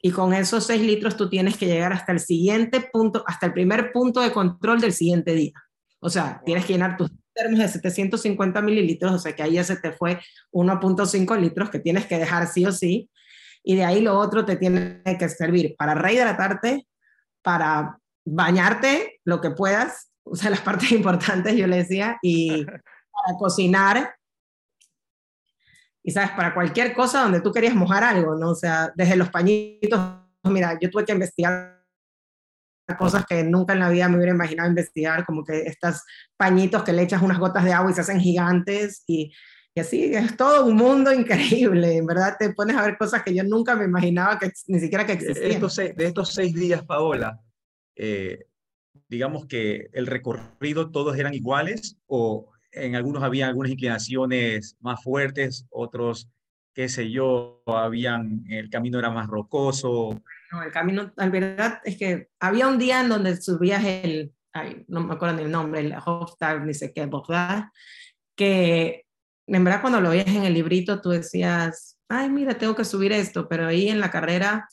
y 0.00 0.10
con 0.10 0.32
esos 0.32 0.64
6 0.66 0.82
litros 0.82 1.16
tú 1.16 1.28
tienes 1.28 1.56
que 1.56 1.66
llegar 1.66 1.92
hasta 1.92 2.12
el 2.12 2.20
siguiente 2.20 2.80
punto, 2.92 3.24
hasta 3.26 3.46
el 3.46 3.52
primer 3.52 3.92
punto 3.92 4.20
de 4.20 4.32
control 4.32 4.80
del 4.80 4.92
siguiente 4.92 5.34
día. 5.34 5.52
O 6.00 6.08
sea, 6.08 6.40
tienes 6.44 6.64
que 6.64 6.74
llenar 6.74 6.96
tus 6.96 7.10
termos 7.34 7.58
de 7.58 7.68
750 7.68 8.60
mililitros, 8.62 9.12
o 9.12 9.18
sea 9.18 9.34
que 9.34 9.42
ahí 9.42 9.54
ya 9.54 9.64
se 9.64 9.76
te 9.76 9.92
fue 9.92 10.20
1.5 10.52 11.38
litros 11.38 11.70
que 11.70 11.80
tienes 11.80 12.06
que 12.06 12.18
dejar 12.18 12.46
sí 12.46 12.64
o 12.64 12.72
sí. 12.72 13.10
Y 13.64 13.74
de 13.74 13.84
ahí 13.84 14.00
lo 14.00 14.16
otro 14.16 14.44
te 14.44 14.56
tiene 14.56 15.02
que 15.18 15.28
servir 15.28 15.74
para 15.76 15.94
rehidratarte, 15.94 16.86
para 17.42 17.98
bañarte 18.24 19.20
lo 19.24 19.40
que 19.40 19.50
puedas, 19.50 20.10
o 20.22 20.36
sea, 20.36 20.50
las 20.50 20.60
partes 20.60 20.92
importantes 20.92 21.56
yo 21.56 21.66
le 21.66 21.78
decía, 21.78 22.18
y 22.22 22.64
para 22.64 23.38
cocinar 23.38 24.14
y 26.02 26.10
sabes, 26.10 26.30
para 26.30 26.54
cualquier 26.54 26.94
cosa 26.94 27.22
donde 27.22 27.40
tú 27.40 27.52
querías 27.52 27.74
mojar 27.74 28.04
algo, 28.04 28.34
¿no? 28.36 28.50
O 28.50 28.54
sea, 28.54 28.92
desde 28.94 29.16
los 29.16 29.30
pañitos, 29.30 30.00
mira, 30.44 30.78
yo 30.80 30.90
tuve 30.90 31.04
que 31.04 31.12
investigar 31.12 31.78
cosas 32.96 33.26
que 33.26 33.44
nunca 33.44 33.74
en 33.74 33.80
la 33.80 33.90
vida 33.90 34.08
me 34.08 34.16
hubiera 34.16 34.32
imaginado 34.32 34.68
investigar, 34.68 35.26
como 35.26 35.44
que 35.44 35.62
estos 35.62 36.02
pañitos 36.36 36.82
que 36.84 36.92
le 36.92 37.02
echas 37.02 37.20
unas 37.20 37.38
gotas 37.38 37.64
de 37.64 37.72
agua 37.72 37.90
y 37.90 37.94
se 37.94 38.00
hacen 38.00 38.20
gigantes 38.20 39.04
y, 39.06 39.30
y 39.74 39.80
así, 39.80 40.14
es 40.14 40.36
todo 40.36 40.64
un 40.64 40.76
mundo 40.76 41.12
increíble, 41.12 41.96
en 41.96 42.06
verdad 42.06 42.36
te 42.38 42.52
pones 42.54 42.76
a 42.76 42.82
ver 42.82 42.96
cosas 42.96 43.22
que 43.22 43.34
yo 43.34 43.44
nunca 43.44 43.76
me 43.76 43.84
imaginaba 43.84 44.38
que 44.38 44.50
ni 44.68 44.80
siquiera 44.80 45.04
que 45.04 45.12
existían. 45.12 45.50
Estos 45.50 45.76
de 45.76 45.94
estos 45.98 46.32
seis 46.32 46.54
días, 46.54 46.82
Paola, 46.84 47.40
eh, 47.94 48.46
digamos 49.08 49.46
que 49.46 49.90
el 49.92 50.06
recorrido 50.06 50.90
todos 50.90 51.16
eran 51.18 51.34
iguales 51.34 51.98
o 52.06 52.50
en 52.72 52.96
algunos 52.96 53.22
había 53.22 53.48
algunas 53.48 53.72
inclinaciones 53.72 54.76
más 54.80 55.02
fuertes, 55.02 55.66
otros, 55.70 56.28
qué 56.74 56.88
sé 56.88 57.10
yo, 57.10 57.62
habían, 57.66 58.44
el 58.48 58.70
camino 58.70 58.98
era 58.98 59.10
más 59.10 59.26
rocoso. 59.26 60.20
No, 60.52 60.62
el 60.62 60.70
camino, 60.70 61.12
la 61.16 61.28
verdad 61.28 61.80
es 61.84 61.96
que 61.96 62.28
había 62.40 62.68
un 62.68 62.78
día 62.78 63.00
en 63.00 63.08
donde 63.08 63.40
subías 63.40 63.84
el, 63.84 64.32
ay, 64.52 64.84
no 64.88 65.00
me 65.00 65.14
acuerdo 65.14 65.36
ni 65.36 65.42
el 65.42 65.50
nombre, 65.50 65.80
el 65.80 65.94
Hofstag, 66.04 66.64
ni 66.64 66.74
sé 66.74 66.92
qué, 66.92 67.06
¿verdad? 67.06 67.66
que 68.38 69.04
en 69.48 69.64
verdad 69.64 69.80
cuando 69.80 70.00
lo 70.00 70.10
veías 70.10 70.28
en 70.28 70.44
el 70.44 70.54
librito 70.54 71.00
tú 71.00 71.10
decías, 71.10 71.98
ay, 72.08 72.30
mira, 72.30 72.56
tengo 72.56 72.76
que 72.76 72.84
subir 72.84 73.12
esto, 73.12 73.48
pero 73.48 73.66
ahí 73.66 73.88
en 73.88 74.00
la 74.00 74.10
carrera 74.10 74.68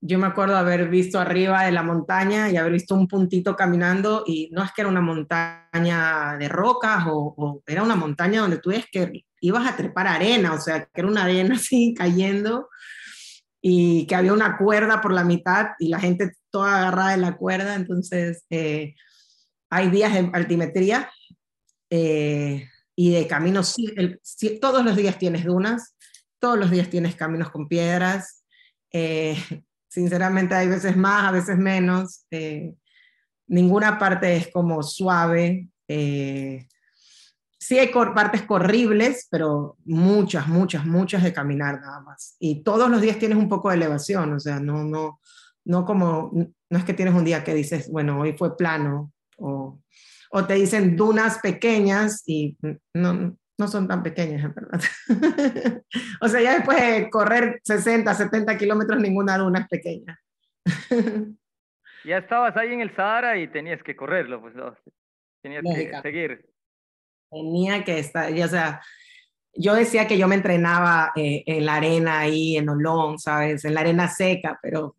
yo 0.00 0.18
me 0.18 0.28
acuerdo 0.28 0.56
haber 0.56 0.88
visto 0.88 1.18
arriba 1.18 1.64
de 1.64 1.72
la 1.72 1.82
montaña 1.82 2.50
y 2.50 2.56
haber 2.56 2.72
visto 2.72 2.94
un 2.94 3.08
puntito 3.08 3.56
caminando 3.56 4.22
y 4.26 4.48
no 4.52 4.62
es 4.62 4.70
que 4.72 4.82
era 4.82 4.90
una 4.90 5.00
montaña 5.00 6.36
de 6.38 6.48
rocas 6.48 7.04
o, 7.08 7.62
era 7.66 7.82
una 7.82 7.96
montaña 7.96 8.42
donde 8.42 8.58
tú 8.58 8.70
ves 8.70 8.86
que 8.90 9.24
ibas 9.40 9.66
a 9.66 9.76
trepar 9.76 10.06
arena, 10.06 10.54
o 10.54 10.60
sea, 10.60 10.84
que 10.84 11.00
era 11.00 11.08
una 11.08 11.24
arena 11.24 11.54
así 11.56 11.94
cayendo 11.96 12.68
y 13.60 14.06
que 14.06 14.14
había 14.14 14.32
una 14.32 14.56
cuerda 14.56 15.00
por 15.00 15.12
la 15.12 15.24
mitad 15.24 15.70
y 15.80 15.88
la 15.88 15.98
gente 15.98 16.32
toda 16.50 16.78
agarrada 16.78 17.10
de 17.10 17.16
la 17.16 17.36
cuerda, 17.36 17.74
entonces 17.74 18.44
eh, 18.50 18.94
hay 19.68 19.90
días 19.90 20.12
de 20.12 20.30
altimetría 20.32 21.10
eh, 21.90 22.68
y 22.94 23.12
de 23.12 23.26
caminos, 23.26 23.74
todos 24.60 24.84
los 24.84 24.96
días 24.96 25.18
tienes 25.18 25.44
dunas, 25.44 25.96
todos 26.38 26.56
los 26.56 26.70
días 26.70 26.88
tienes 26.88 27.16
caminos 27.16 27.50
con 27.50 27.66
piedras. 27.68 28.44
Eh, 28.92 29.36
Sinceramente 29.98 30.54
hay 30.54 30.68
veces 30.68 30.96
más, 30.96 31.24
a 31.24 31.32
veces 31.32 31.58
menos. 31.58 32.24
Eh, 32.30 32.72
ninguna 33.48 33.98
parte 33.98 34.36
es 34.36 34.46
como 34.52 34.80
suave. 34.80 35.68
Eh, 35.88 36.68
sí 37.58 37.80
hay 37.80 37.88
partes 37.88 38.42
corribles, 38.42 39.26
pero 39.28 39.76
muchas, 39.84 40.46
muchas, 40.46 40.86
muchas 40.86 41.24
de 41.24 41.32
caminar 41.32 41.80
nada 41.80 42.00
más. 42.02 42.36
Y 42.38 42.62
todos 42.62 42.88
los 42.88 43.00
días 43.00 43.18
tienes 43.18 43.38
un 43.38 43.48
poco 43.48 43.70
de 43.70 43.74
elevación, 43.74 44.34
o 44.34 44.38
sea, 44.38 44.60
no, 44.60 44.84
no, 44.84 45.20
no 45.64 45.84
como, 45.84 46.30
no 46.32 46.78
es 46.78 46.84
que 46.84 46.94
tienes 46.94 47.14
un 47.14 47.24
día 47.24 47.42
que 47.42 47.54
dices, 47.54 47.90
bueno, 47.90 48.20
hoy 48.20 48.34
fue 48.38 48.56
plano, 48.56 49.12
o, 49.36 49.80
o 50.30 50.44
te 50.46 50.54
dicen 50.54 50.96
dunas 50.96 51.40
pequeñas 51.40 52.22
y 52.24 52.56
no, 52.94 53.36
no 53.58 53.66
son 53.66 53.88
tan 53.88 54.02
pequeñas, 54.02 54.44
en 54.44 54.54
verdad. 54.54 54.80
o 56.20 56.28
sea, 56.28 56.40
ya 56.40 56.54
después 56.54 56.80
de 56.80 57.10
correr 57.10 57.60
60, 57.64 58.14
70 58.14 58.56
kilómetros, 58.56 59.00
ninguna 59.00 59.36
duna 59.36 59.60
es 59.60 59.68
pequeña. 59.68 60.18
ya 62.04 62.18
estabas 62.18 62.56
ahí 62.56 62.72
en 62.72 62.80
el 62.80 62.94
Sahara 62.94 63.36
y 63.38 63.48
tenías 63.48 63.82
que 63.82 63.96
correrlo, 63.96 64.40
pues 64.40 64.54
tenías 65.42 65.62
que 65.62 66.00
seguir. 66.02 66.46
Tenía 67.30 67.84
que 67.84 67.98
estar, 67.98 68.32
o 68.32 68.48
sea, 68.48 68.80
yo 69.52 69.74
decía 69.74 70.06
que 70.06 70.16
yo 70.16 70.28
me 70.28 70.36
entrenaba 70.36 71.12
eh, 71.16 71.42
en 71.44 71.66
la 71.66 71.76
arena 71.76 72.20
ahí, 72.20 72.56
en 72.56 72.68
Olón, 72.68 73.18
¿sabes? 73.18 73.64
En 73.64 73.74
la 73.74 73.80
arena 73.80 74.08
seca, 74.08 74.58
pero 74.62 74.96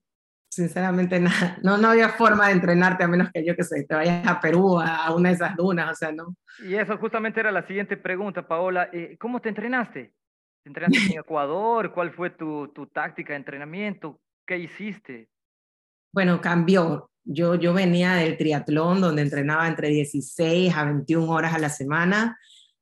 sinceramente 0.60 1.20
nada, 1.20 1.58
no, 1.64 1.78
no 1.78 1.90
había 1.90 2.10
forma 2.10 2.48
de 2.48 2.54
entrenarte 2.54 3.04
a 3.04 3.08
menos 3.08 3.30
que 3.34 3.46
yo 3.46 3.56
que 3.56 3.64
sé, 3.64 3.84
te 3.84 3.96
vayas 3.96 4.28
a 4.28 4.40
Perú, 4.40 4.80
a 4.80 5.14
una 5.16 5.30
de 5.30 5.36
esas 5.36 5.56
dunas, 5.56 5.92
o 5.92 5.96
sea, 5.96 6.12
no. 6.12 6.36
Y 6.64 6.76
eso 6.76 6.98
justamente 6.98 7.40
era 7.40 7.52
la 7.52 7.66
siguiente 7.66 7.98
pregunta, 7.98 8.48
Paola. 8.48 8.90
Eh, 8.92 9.18
¿Cómo 9.20 9.40
te 9.40 9.50
entrenaste? 9.50 10.14
¿Te 10.64 10.70
entrenaste 10.70 11.14
en 11.14 11.20
Ecuador? 11.20 11.94
¿Cuál 11.94 12.12
fue 12.12 12.32
tu, 12.32 12.68
tu 12.70 12.88
táctica 12.88 13.34
de 13.34 13.38
entrenamiento? 13.38 14.20
¿Qué 14.46 14.58
hiciste? 14.58 15.30
Bueno, 16.12 16.42
cambió. 16.42 17.10
Yo, 17.24 17.56
yo 17.56 17.74
venía 17.74 18.16
del 18.16 18.38
triatlón 18.38 19.02
donde 19.02 19.22
entrenaba 19.22 19.68
entre 19.68 19.90
16 19.90 20.76
a 20.76 20.86
21 20.86 21.30
horas 21.32 21.54
a 21.54 21.60
la 21.60 21.70
semana 21.70 22.38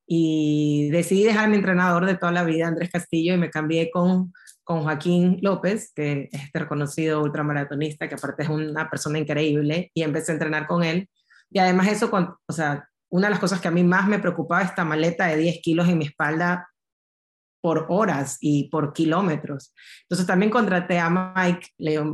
y 0.05 0.89
decidí 0.89 1.23
dejar 1.23 1.49
mi 1.49 1.57
entrenador 1.57 2.05
de 2.05 2.15
toda 2.15 2.31
la 2.31 2.45
vida, 2.45 2.67
Andrés 2.67 2.89
Castillo, 2.89 3.33
y 3.33 3.37
me 3.37 3.49
cambié 3.49 3.91
con 3.91 4.31
con 4.67 4.83
Joaquín 4.83 5.39
López, 5.41 5.93
que 5.95 6.27
es 6.29 6.43
este 6.43 6.59
reconocido 6.59 7.23
ultramaratonista, 7.23 8.09
que 8.09 8.15
aparte 8.15 8.43
es 8.43 8.49
una 8.49 8.89
persona 8.89 9.17
increíble, 9.17 9.91
y 9.93 10.03
empecé 10.03 10.33
a 10.33 10.35
entrenar 10.35 10.67
con 10.67 10.83
él. 10.83 11.09
Y 11.49 11.59
además 11.59 11.87
eso, 11.87 12.11
o 12.11 12.51
sea, 12.51 12.89
una 13.09 13.27
de 13.27 13.31
las 13.31 13.39
cosas 13.39 13.61
que 13.61 13.69
a 13.69 13.71
mí 13.71 13.85
más 13.85 14.09
me 14.09 14.19
preocupaba, 14.19 14.61
esta 14.61 14.83
maleta 14.83 15.27
de 15.27 15.37
10 15.37 15.61
kilos 15.61 15.87
en 15.87 15.97
mi 15.97 16.05
espalda 16.05 16.67
por 17.61 17.85
horas 17.87 18.39
y 18.41 18.67
por 18.67 18.91
kilómetros. 18.91 19.73
Entonces 20.01 20.27
también 20.27 20.51
contraté 20.51 20.99
a 20.99 21.09
Mike, 21.09 21.69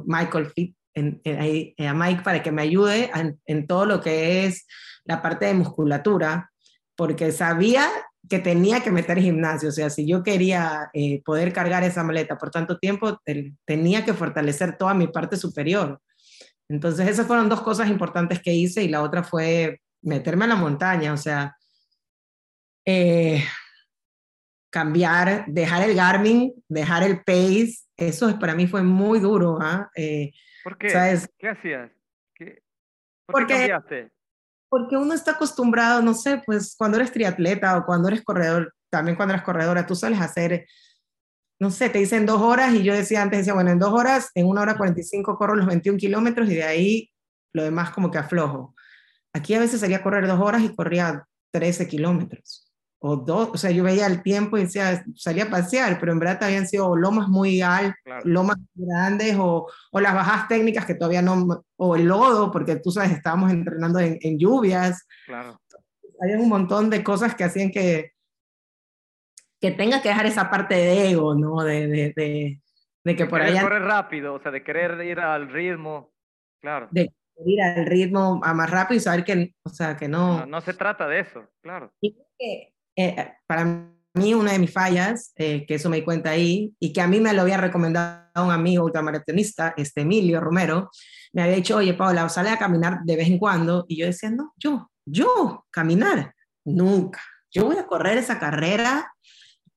Michael 0.05 0.51
Fit, 0.51 0.75
a 0.95 1.93
Mike 1.95 2.21
para 2.23 2.43
que 2.43 2.51
me 2.51 2.61
ayude 2.61 3.09
en, 3.15 3.41
en 3.47 3.65
todo 3.65 3.87
lo 3.87 3.99
que 3.99 4.45
es 4.45 4.67
la 5.05 5.23
parte 5.23 5.47
de 5.47 5.55
musculatura, 5.55 6.51
porque 6.95 7.31
sabía 7.31 7.89
que 8.29 8.39
tenía 8.39 8.81
que 8.81 8.91
meter 8.91 9.19
gimnasio, 9.19 9.69
o 9.69 9.71
sea, 9.71 9.89
si 9.89 10.07
yo 10.07 10.23
quería 10.23 10.89
eh, 10.93 11.21
poder 11.23 11.51
cargar 11.51 11.83
esa 11.83 12.03
maleta 12.03 12.37
por 12.37 12.51
tanto 12.51 12.77
tiempo, 12.77 13.19
tenía 13.65 14.05
que 14.05 14.13
fortalecer 14.13 14.77
toda 14.77 14.93
mi 14.93 15.07
parte 15.07 15.35
superior. 15.35 15.99
Entonces, 16.69 17.07
esas 17.09 17.27
fueron 17.27 17.49
dos 17.49 17.61
cosas 17.61 17.89
importantes 17.89 18.41
que 18.41 18.53
hice 18.53 18.83
y 18.83 18.87
la 18.87 19.01
otra 19.01 19.23
fue 19.23 19.81
meterme 20.01 20.45
a 20.45 20.49
la 20.49 20.55
montaña, 20.55 21.13
o 21.13 21.17
sea, 21.17 21.55
eh, 22.85 23.43
cambiar, 24.69 25.45
dejar 25.47 25.87
el 25.87 25.95
Garmin, 25.95 26.53
dejar 26.67 27.03
el 27.03 27.23
Pace, 27.23 27.83
eso 27.97 28.39
para 28.39 28.55
mí 28.55 28.67
fue 28.67 28.83
muy 28.83 29.19
duro. 29.19 29.59
¿ah? 29.61 29.89
Eh, 29.95 30.31
¿Por 30.63 30.77
qué? 30.77 30.87
¿Qué 31.37 31.49
hacías? 31.49 31.91
¿Por 33.25 33.47
qué 33.47 33.53
cambiaste? 33.53 34.12
Porque 34.73 34.97
uno 34.97 35.13
está 35.13 35.33
acostumbrado, 35.33 36.01
no 36.01 36.15
sé, 36.15 36.41
pues 36.43 36.73
cuando 36.75 36.97
eres 36.97 37.11
triatleta 37.11 37.77
o 37.77 37.85
cuando 37.85 38.07
eres 38.07 38.23
corredor, 38.23 38.73
también 38.89 39.15
cuando 39.15 39.35
eres 39.35 39.45
corredora, 39.45 39.85
tú 39.85 39.95
sales 39.95 40.19
a 40.19 40.23
hacer, 40.23 40.65
no 41.59 41.69
sé, 41.69 41.89
te 41.89 41.99
dicen 41.99 42.25
dos 42.25 42.41
horas 42.41 42.73
y 42.73 42.81
yo 42.81 42.91
decía 42.95 43.21
antes, 43.21 43.41
decía, 43.41 43.53
bueno, 43.53 43.69
en 43.69 43.77
dos 43.77 43.93
horas, 43.93 44.31
en 44.33 44.47
una 44.47 44.61
hora 44.61 44.75
45 44.75 45.37
corro 45.37 45.53
los 45.53 45.67
21 45.67 45.99
kilómetros 45.99 46.49
y 46.49 46.55
de 46.55 46.63
ahí 46.63 47.11
lo 47.53 47.63
demás 47.63 47.91
como 47.91 48.09
que 48.09 48.17
aflojo. 48.17 48.73
Aquí 49.31 49.53
a 49.53 49.59
veces 49.59 49.81
salía 49.81 49.97
a 49.97 50.01
correr 50.01 50.25
dos 50.25 50.39
horas 50.39 50.63
y 50.63 50.75
corría 50.75 51.23
13 51.51 51.87
kilómetros 51.87 52.62
o 53.05 53.17
dos, 53.17 53.49
o 53.51 53.57
sea, 53.57 53.69
yo 53.69 53.83
veía 53.83 54.07
el 54.07 54.23
tiempo 54.23 54.57
y 54.57 54.61
decía, 54.61 55.03
salía 55.13 55.43
a 55.43 55.49
pasear, 55.49 55.99
pero 55.99 56.13
en 56.13 56.19
verdad 56.19 56.41
habían 56.43 56.65
sido 56.65 56.95
lomas 56.95 57.27
muy 57.27 57.61
altas, 57.61 58.23
lomas 58.23 58.55
grandes 58.73 59.35
o, 59.37 59.69
o, 59.91 59.99
las 59.99 60.13
bajas 60.13 60.47
técnicas 60.47 60.85
que 60.85 60.95
todavía 60.95 61.21
no, 61.21 61.65
o 61.75 61.95
el 61.97 62.05
lodo, 62.05 62.49
porque 62.49 62.77
tú 62.77 62.91
sabes, 62.91 63.11
estábamos 63.11 63.51
entrenando 63.51 63.99
en, 63.99 64.17
en 64.21 64.39
lluvias. 64.39 65.05
Claro. 65.25 65.59
Había 66.21 66.39
un 66.39 66.47
montón 66.47 66.89
de 66.89 67.03
cosas 67.03 67.35
que 67.35 67.43
hacían 67.43 67.71
que, 67.71 68.13
que 69.59 69.71
tenga 69.71 70.01
que 70.01 70.07
dejar 70.07 70.25
esa 70.25 70.49
parte 70.49 70.75
de 70.75 71.09
ego, 71.09 71.35
¿no? 71.35 71.61
De, 71.61 71.87
de, 71.87 72.13
de, 72.15 72.61
de 73.03 73.15
que 73.17 73.25
por 73.25 73.41
ahí... 73.41 73.59
correr 73.59 73.83
rápido, 73.83 74.35
o 74.35 74.39
sea, 74.39 74.49
de 74.53 74.63
querer 74.63 75.03
ir 75.05 75.19
al 75.19 75.51
ritmo, 75.51 76.13
claro. 76.61 76.87
De 76.91 77.11
ir 77.45 77.61
al 77.61 77.85
ritmo 77.85 78.39
a 78.45 78.53
más 78.53 78.69
rápido 78.69 78.97
y 78.97 79.01
saber 79.01 79.25
que, 79.25 79.53
o 79.65 79.69
sea, 79.69 79.97
que 79.97 80.07
no... 80.07 80.39
No, 80.39 80.45
no 80.45 80.61
se 80.61 80.73
trata 80.73 81.05
de 81.05 81.19
eso, 81.19 81.45
claro. 81.61 81.91
Y 81.99 82.15
que 82.39 82.72
eh, 82.95 83.33
para 83.47 83.65
mí 84.13 84.33
una 84.33 84.51
de 84.51 84.59
mis 84.59 84.71
fallas, 84.71 85.33
eh, 85.35 85.65
que 85.65 85.75
eso 85.75 85.89
me 85.89 85.97
di 85.97 86.03
cuenta 86.03 86.31
ahí, 86.31 86.73
y 86.79 86.93
que 86.93 87.01
a 87.01 87.07
mí 87.07 87.19
me 87.19 87.33
lo 87.33 87.41
había 87.41 87.57
recomendado 87.57 88.45
un 88.45 88.51
amigo 88.51 88.85
ultramaratonista, 88.85 89.73
este 89.77 90.01
Emilio 90.01 90.39
Romero, 90.39 90.89
me 91.33 91.41
había 91.41 91.55
dicho, 91.55 91.77
oye, 91.77 91.93
Paula, 91.93 92.29
sale 92.29 92.49
a 92.49 92.59
caminar 92.59 92.99
de 93.03 93.15
vez 93.15 93.27
en 93.27 93.39
cuando, 93.39 93.85
y 93.87 93.97
yo 93.97 94.05
decía, 94.05 94.29
no, 94.29 94.53
yo, 94.57 94.91
yo, 95.05 95.65
caminar, 95.71 96.33
nunca. 96.63 97.21
Yo 97.51 97.65
voy 97.65 97.77
a 97.77 97.87
correr 97.87 98.17
esa 98.17 98.39
carrera, 98.39 99.11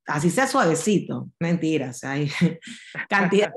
así 0.07 0.31
sea 0.31 0.47
suavecito, 0.47 1.31
mentira, 1.41 1.91
o 1.91 1.95
sea, 1.95 2.13
hay 2.13 2.31
cantidad 3.09 3.53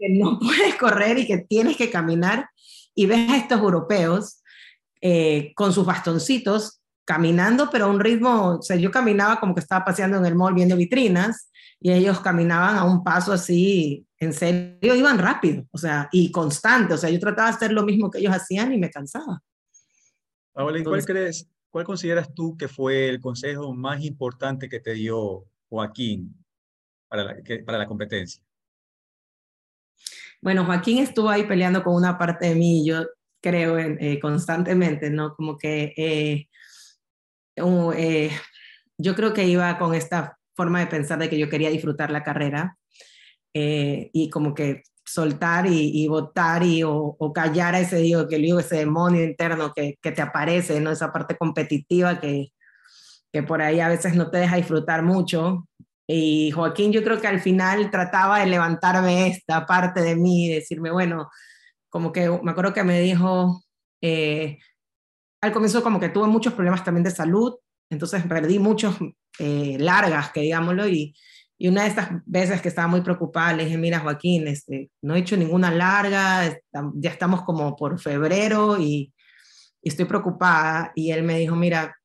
que 0.00 0.08
no 0.08 0.38
puedes 0.40 0.74
correr 0.76 1.18
y 1.18 1.26
que 1.26 1.38
tienes 1.38 1.76
que 1.76 1.90
caminar, 1.90 2.48
y 2.94 3.06
ves 3.06 3.28
a 3.30 3.36
estos 3.36 3.60
europeos 3.60 4.42
eh, 5.00 5.52
con 5.54 5.72
sus 5.72 5.84
bastoncitos 5.84 6.80
caminando, 7.04 7.68
pero 7.70 7.86
a 7.86 7.88
un 7.88 8.00
ritmo, 8.00 8.58
o 8.58 8.62
sea, 8.62 8.76
yo 8.76 8.90
caminaba 8.90 9.40
como 9.40 9.54
que 9.54 9.60
estaba 9.60 9.84
paseando 9.84 10.18
en 10.18 10.26
el 10.26 10.34
mall 10.34 10.54
viendo 10.54 10.76
vitrinas 10.76 11.50
y 11.80 11.92
ellos 11.92 12.20
caminaban 12.20 12.76
a 12.76 12.84
un 12.84 13.04
paso 13.04 13.32
así, 13.32 14.06
en 14.18 14.32
serio, 14.32 14.94
iban 14.94 15.18
rápido, 15.18 15.64
o 15.70 15.78
sea, 15.78 16.08
y 16.12 16.30
constante, 16.30 16.94
o 16.94 16.96
sea, 16.96 17.10
yo 17.10 17.20
trataba 17.20 17.50
de 17.50 17.56
hacer 17.56 17.72
lo 17.72 17.82
mismo 17.84 18.10
que 18.10 18.18
ellos 18.18 18.34
hacían 18.34 18.72
y 18.72 18.78
me 18.78 18.90
cansaba. 18.90 19.42
Paola, 20.52 20.82
¿cuál 20.82 21.04
crees, 21.04 21.48
cuál 21.68 21.84
consideras 21.84 22.32
tú 22.32 22.56
que 22.56 22.68
fue 22.68 23.08
el 23.08 23.20
consejo 23.20 23.74
más 23.74 24.02
importante 24.02 24.68
que 24.68 24.80
te 24.80 24.94
dio 24.94 25.44
Joaquín 25.68 26.34
para 27.08 27.24
la, 27.24 27.36
para 27.66 27.78
la 27.78 27.86
competencia? 27.86 28.42
Bueno, 30.40 30.64
Joaquín 30.64 30.98
estuvo 30.98 31.28
ahí 31.28 31.44
peleando 31.44 31.82
con 31.82 31.94
una 31.94 32.16
parte 32.16 32.48
de 32.48 32.54
mí, 32.54 32.86
yo 32.86 33.04
creo, 33.42 33.78
eh, 33.78 34.18
constantemente, 34.20 35.10
¿no? 35.10 35.34
Como 35.34 35.58
que 35.58 35.92
eh, 35.96 36.48
eh, 37.56 38.30
yo 38.98 39.14
creo 39.14 39.32
que 39.32 39.46
iba 39.46 39.78
con 39.78 39.94
esta 39.94 40.38
forma 40.54 40.80
de 40.80 40.86
pensar 40.86 41.18
de 41.18 41.28
que 41.28 41.38
yo 41.38 41.48
quería 41.48 41.70
disfrutar 41.70 42.10
la 42.10 42.22
carrera 42.22 42.76
eh, 43.52 44.10
y 44.12 44.30
como 44.30 44.54
que 44.54 44.82
soltar 45.04 45.66
y, 45.66 46.06
votar 46.08 46.62
y 46.62 46.82
o, 46.82 47.16
callar 47.34 47.74
a 47.74 47.80
ese 47.80 47.96
digo 47.98 48.26
que 48.26 48.38
digo 48.38 48.58
ese 48.58 48.76
demonio 48.76 49.22
interno 49.22 49.72
que, 49.74 49.98
que, 50.00 50.12
te 50.12 50.22
aparece 50.22 50.80
no 50.80 50.90
esa 50.90 51.12
parte 51.12 51.36
competitiva 51.36 52.20
que, 52.20 52.48
que 53.32 53.42
por 53.42 53.60
ahí 53.60 53.80
a 53.80 53.88
veces 53.88 54.14
no 54.14 54.30
te 54.30 54.38
deja 54.38 54.56
disfrutar 54.56 55.02
mucho. 55.02 55.68
Y 56.06 56.50
Joaquín 56.52 56.92
yo 56.92 57.02
creo 57.02 57.20
que 57.20 57.26
al 57.26 57.40
final 57.40 57.90
trataba 57.90 58.40
de 58.40 58.46
levantarme 58.46 59.28
esta 59.28 59.66
parte 59.66 60.02
de 60.02 60.16
mí 60.16 60.46
y 60.46 60.54
decirme 60.54 60.90
bueno 60.90 61.30
como 61.88 62.12
que 62.12 62.28
me 62.28 62.50
acuerdo 62.50 62.72
que 62.74 62.84
me 62.84 63.00
dijo 63.00 63.62
eh, 64.00 64.58
al 65.44 65.52
comienzo 65.52 65.82
como 65.82 66.00
que 66.00 66.08
tuve 66.08 66.26
muchos 66.26 66.54
problemas 66.54 66.84
también 66.84 67.04
de 67.04 67.10
salud, 67.10 67.54
entonces 67.90 68.22
perdí 68.26 68.58
muchos 68.58 68.96
eh, 69.38 69.76
largas, 69.78 70.30
que 70.30 70.40
digámoslo, 70.40 70.88
y, 70.88 71.14
y, 71.58 71.68
una 71.68 71.82
de 71.82 71.88
estas 71.88 72.08
veces 72.26 72.60
que 72.60 72.68
estaba 72.68 72.88
muy 72.88 73.02
preocupada, 73.02 73.52
le 73.52 73.64
dije, 73.64 73.78
mira 73.78 74.00
Joaquín, 74.00 74.48
este, 74.48 74.90
no 75.02 75.14
he 75.14 75.20
hecho 75.20 75.36
ninguna 75.36 75.70
larga, 75.70 76.58
ya 76.94 77.10
estamos 77.10 77.42
como 77.42 77.76
por 77.76 78.00
febrero 78.00 78.78
y, 78.78 79.12
y 79.82 79.88
estoy 79.88 80.06
preocupada. 80.06 80.92
Y 80.94 81.10
él 81.12 81.22
me 81.22 81.38
dijo, 81.38 81.54
mira, 81.54 81.96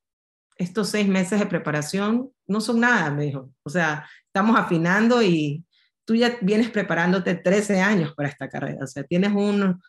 estos 0.57 0.89
seis 0.89 1.07
meses 1.07 1.39
de 1.39 1.45
preparación 1.45 2.29
no 2.45 2.61
son 2.61 2.81
nada, 2.81 3.09
me 3.09 3.25
dijo. 3.25 3.49
O 3.63 3.69
sea, 3.69 4.05
estamos 4.27 4.59
afinando 4.59 5.23
y 5.23 5.65
tú 6.05 6.15
ya 6.15 6.37
vienes 6.41 6.69
preparándote 6.69 7.35
13 7.35 7.79
años 7.79 8.13
para 8.13 8.29
esta 8.29 8.49
carrera. 8.49 8.83
O 8.83 8.87
sea, 8.87 9.03
tienes 9.03 9.31
un, 9.31 9.81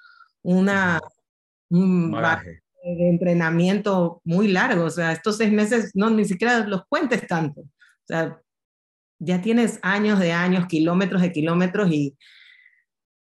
una, 0.42 1.00
un 1.68 2.10
de 2.82 3.08
entrenamiento 3.08 4.20
muy 4.24 4.48
largo. 4.48 4.84
O 4.84 4.90
sea, 4.90 5.12
estos 5.12 5.36
seis 5.36 5.52
meses 5.52 5.92
no 5.94 6.10
ni 6.10 6.24
siquiera 6.24 6.60
los 6.60 6.84
cuentes 6.86 7.26
tanto. 7.26 7.60
O 7.62 8.06
sea, 8.06 8.40
ya 9.18 9.40
tienes 9.42 9.78
años 9.82 10.18
de 10.18 10.32
años, 10.32 10.66
kilómetros 10.66 11.22
de 11.22 11.32
kilómetros 11.32 11.90
y, 11.90 12.16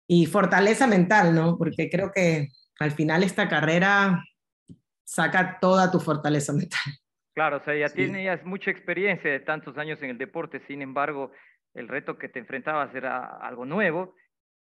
y 0.06 0.26
fortaleza 0.26 0.86
mental, 0.86 1.34
¿no? 1.34 1.58
Porque 1.58 1.90
creo 1.90 2.12
que 2.14 2.48
al 2.78 2.92
final 2.92 3.22
esta 3.22 3.48
carrera 3.48 4.22
saca 5.04 5.58
toda 5.60 5.90
tu 5.90 6.00
fortaleza 6.00 6.52
mental. 6.52 6.80
Claro, 7.34 7.58
o 7.58 7.64
sea, 7.64 7.74
ya 7.76 7.88
tienes 7.88 8.44
mucha 8.44 8.70
experiencia 8.70 9.30
de 9.30 9.40
tantos 9.40 9.78
años 9.78 10.02
en 10.02 10.10
el 10.10 10.18
deporte, 10.18 10.60
sin 10.66 10.82
embargo, 10.82 11.30
el 11.74 11.88
reto 11.88 12.18
que 12.18 12.28
te 12.28 12.40
enfrentabas 12.40 12.92
era 12.94 13.38
algo 13.40 13.64
nuevo, 13.64 14.14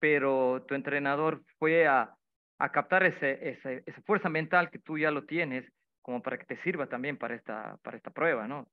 pero 0.01 0.65
tu 0.67 0.75
entrenador 0.75 1.45
fue 1.59 1.87
a, 1.87 2.17
a 2.59 2.73
captar 2.73 3.05
ese, 3.05 3.51
ese, 3.51 3.83
esa 3.87 4.03
fuerza 4.03 4.29
mental 4.29 4.71
que 4.71 4.79
tú 4.79 4.99
ya 4.99 5.11
lo 5.11 5.25
tienes 5.25 5.65
como 6.03 6.23
para 6.23 6.39
que 6.39 6.45
te 6.45 6.63
sirva 6.63 6.87
también 6.87 7.17
para 7.17 7.35
esta, 7.35 7.79
para 7.83 7.97
esta 7.97 8.11
prueba, 8.11 8.47
¿no? 8.47 8.69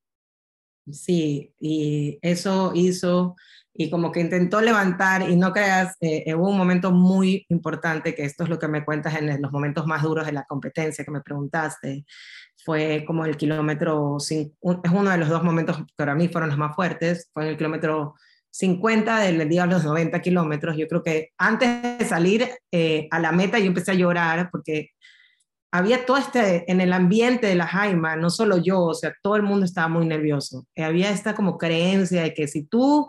Sí, 0.91 1.53
y 1.59 2.17
eso 2.21 2.71
hizo, 2.73 3.35
y 3.73 3.89
como 3.89 4.11
que 4.11 4.19
intentó 4.19 4.59
levantar, 4.61 5.29
y 5.29 5.35
no 5.35 5.53
creas, 5.53 5.95
eh, 6.01 6.33
hubo 6.35 6.49
un 6.49 6.57
momento 6.57 6.91
muy 6.91 7.45
importante, 7.49 8.15
que 8.15 8.25
esto 8.25 8.43
es 8.43 8.49
lo 8.49 8.59
que 8.59 8.67
me 8.67 8.83
cuentas 8.83 9.15
en 9.15 9.41
los 9.41 9.51
momentos 9.51 9.85
más 9.85 10.01
duros 10.01 10.25
de 10.25 10.33
la 10.33 10.43
competencia 10.43 11.05
que 11.05 11.11
me 11.11 11.21
preguntaste, 11.21 12.03
fue 12.65 13.03
como 13.05 13.25
el 13.25 13.37
kilómetro, 13.37 14.17
es 14.17 14.51
uno 14.91 15.09
de 15.09 15.17
los 15.17 15.29
dos 15.29 15.43
momentos 15.43 15.77
que 15.77 15.83
para 15.95 16.15
mí 16.15 16.27
fueron 16.27 16.49
los 16.49 16.57
más 16.57 16.75
fuertes, 16.75 17.29
fue 17.33 17.43
en 17.43 17.49
el 17.49 17.57
kilómetro 17.57 18.15
50 18.51 19.19
del 19.19 19.49
día 19.49 19.63
a 19.63 19.67
los 19.67 19.83
90 19.83 20.21
kilómetros. 20.21 20.77
Yo 20.77 20.87
creo 20.87 21.01
que 21.01 21.29
antes 21.37 21.99
de 21.99 22.05
salir 22.05 22.49
eh, 22.71 23.07
a 23.09 23.19
la 23.19 23.31
meta 23.31 23.57
yo 23.59 23.67
empecé 23.67 23.91
a 23.91 23.95
llorar 23.95 24.49
porque 24.51 24.91
había 25.71 26.05
todo 26.05 26.17
este, 26.17 26.69
en 26.69 26.81
el 26.81 26.91
ambiente 26.91 27.47
de 27.47 27.55
la 27.55 27.65
Jaima, 27.65 28.17
no 28.17 28.29
solo 28.29 28.57
yo, 28.57 28.81
o 28.81 28.93
sea, 28.93 29.13
todo 29.23 29.37
el 29.37 29.43
mundo 29.43 29.65
estaba 29.65 29.87
muy 29.87 30.05
nervioso. 30.05 30.67
Eh, 30.75 30.83
había 30.83 31.09
esta 31.09 31.33
como 31.33 31.57
creencia 31.57 32.23
de 32.23 32.33
que 32.33 32.47
si 32.47 32.63
tú 32.63 33.07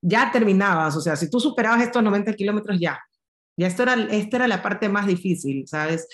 ya 0.00 0.32
terminabas, 0.32 0.96
o 0.96 1.00
sea, 1.02 1.14
si 1.14 1.28
tú 1.28 1.38
superabas 1.38 1.82
estos 1.82 2.02
90 2.02 2.32
kilómetros 2.32 2.80
ya, 2.80 2.98
ya 3.54 3.66
esto 3.66 3.82
era, 3.82 3.94
esta 3.94 4.38
era 4.38 4.48
la 4.48 4.62
parte 4.62 4.88
más 4.88 5.06
difícil, 5.06 5.68
¿sabes? 5.68 6.08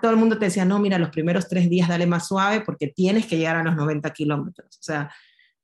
todo 0.00 0.10
el 0.10 0.16
mundo 0.16 0.38
te 0.38 0.46
decía, 0.46 0.64
no, 0.64 0.78
mira, 0.78 0.98
los 0.98 1.10
primeros 1.10 1.46
tres 1.46 1.68
días 1.68 1.88
dale 1.88 2.06
más 2.06 2.26
suave 2.26 2.62
porque 2.62 2.86
tienes 2.86 3.26
que 3.26 3.36
llegar 3.36 3.56
a 3.56 3.62
los 3.62 3.76
90 3.76 4.10
kilómetros. 4.14 4.78
O 4.78 4.82
sea, 4.82 5.12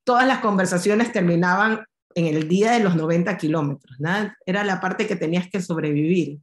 todas 0.03 0.27
las 0.27 0.39
conversaciones 0.39 1.11
terminaban 1.11 1.83
en 2.15 2.27
el 2.27 2.47
día 2.47 2.71
de 2.71 2.79
los 2.79 2.95
90 2.95 3.37
kilómetros, 3.37 3.99
¿no? 3.99 4.33
Era 4.45 4.63
la 4.63 4.79
parte 4.79 5.05
que 5.05 5.17
tenías 5.17 5.49
que 5.49 5.61
sobrevivir. 5.61 6.39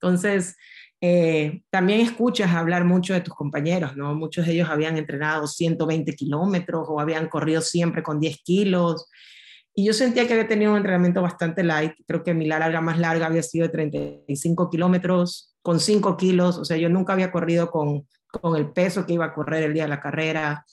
Entonces, 0.00 0.56
eh, 1.02 1.62
también 1.70 2.00
escuchas 2.00 2.52
hablar 2.52 2.84
mucho 2.84 3.14
de 3.14 3.20
tus 3.20 3.34
compañeros, 3.34 3.96
¿no? 3.96 4.14
Muchos 4.14 4.46
de 4.46 4.52
ellos 4.52 4.70
habían 4.70 4.96
entrenado 4.96 5.46
120 5.46 6.14
kilómetros 6.14 6.86
o 6.88 7.00
habían 7.00 7.28
corrido 7.28 7.60
siempre 7.60 8.02
con 8.02 8.18
10 8.18 8.38
kilos. 8.42 9.08
Y 9.74 9.86
yo 9.86 9.92
sentía 9.92 10.26
que 10.26 10.32
había 10.32 10.48
tenido 10.48 10.72
un 10.72 10.78
entrenamiento 10.78 11.22
bastante 11.22 11.62
light. 11.62 11.92
Creo 12.06 12.22
que 12.22 12.34
mi 12.34 12.46
larga 12.46 12.80
más 12.80 12.98
larga 12.98 13.26
había 13.26 13.42
sido 13.42 13.66
de 13.66 13.72
35 13.72 14.68
kilómetros 14.70 15.54
con 15.62 15.80
5 15.80 16.16
kilos. 16.16 16.58
O 16.58 16.64
sea, 16.64 16.76
yo 16.76 16.88
nunca 16.88 17.12
había 17.12 17.30
corrido 17.30 17.70
con, 17.70 18.06
con 18.30 18.56
el 18.56 18.72
peso 18.72 19.06
que 19.06 19.14
iba 19.14 19.26
a 19.26 19.34
correr 19.34 19.64
el 19.64 19.74
día 19.74 19.84
de 19.84 19.88
la 19.90 20.00
carrera. 20.00 20.64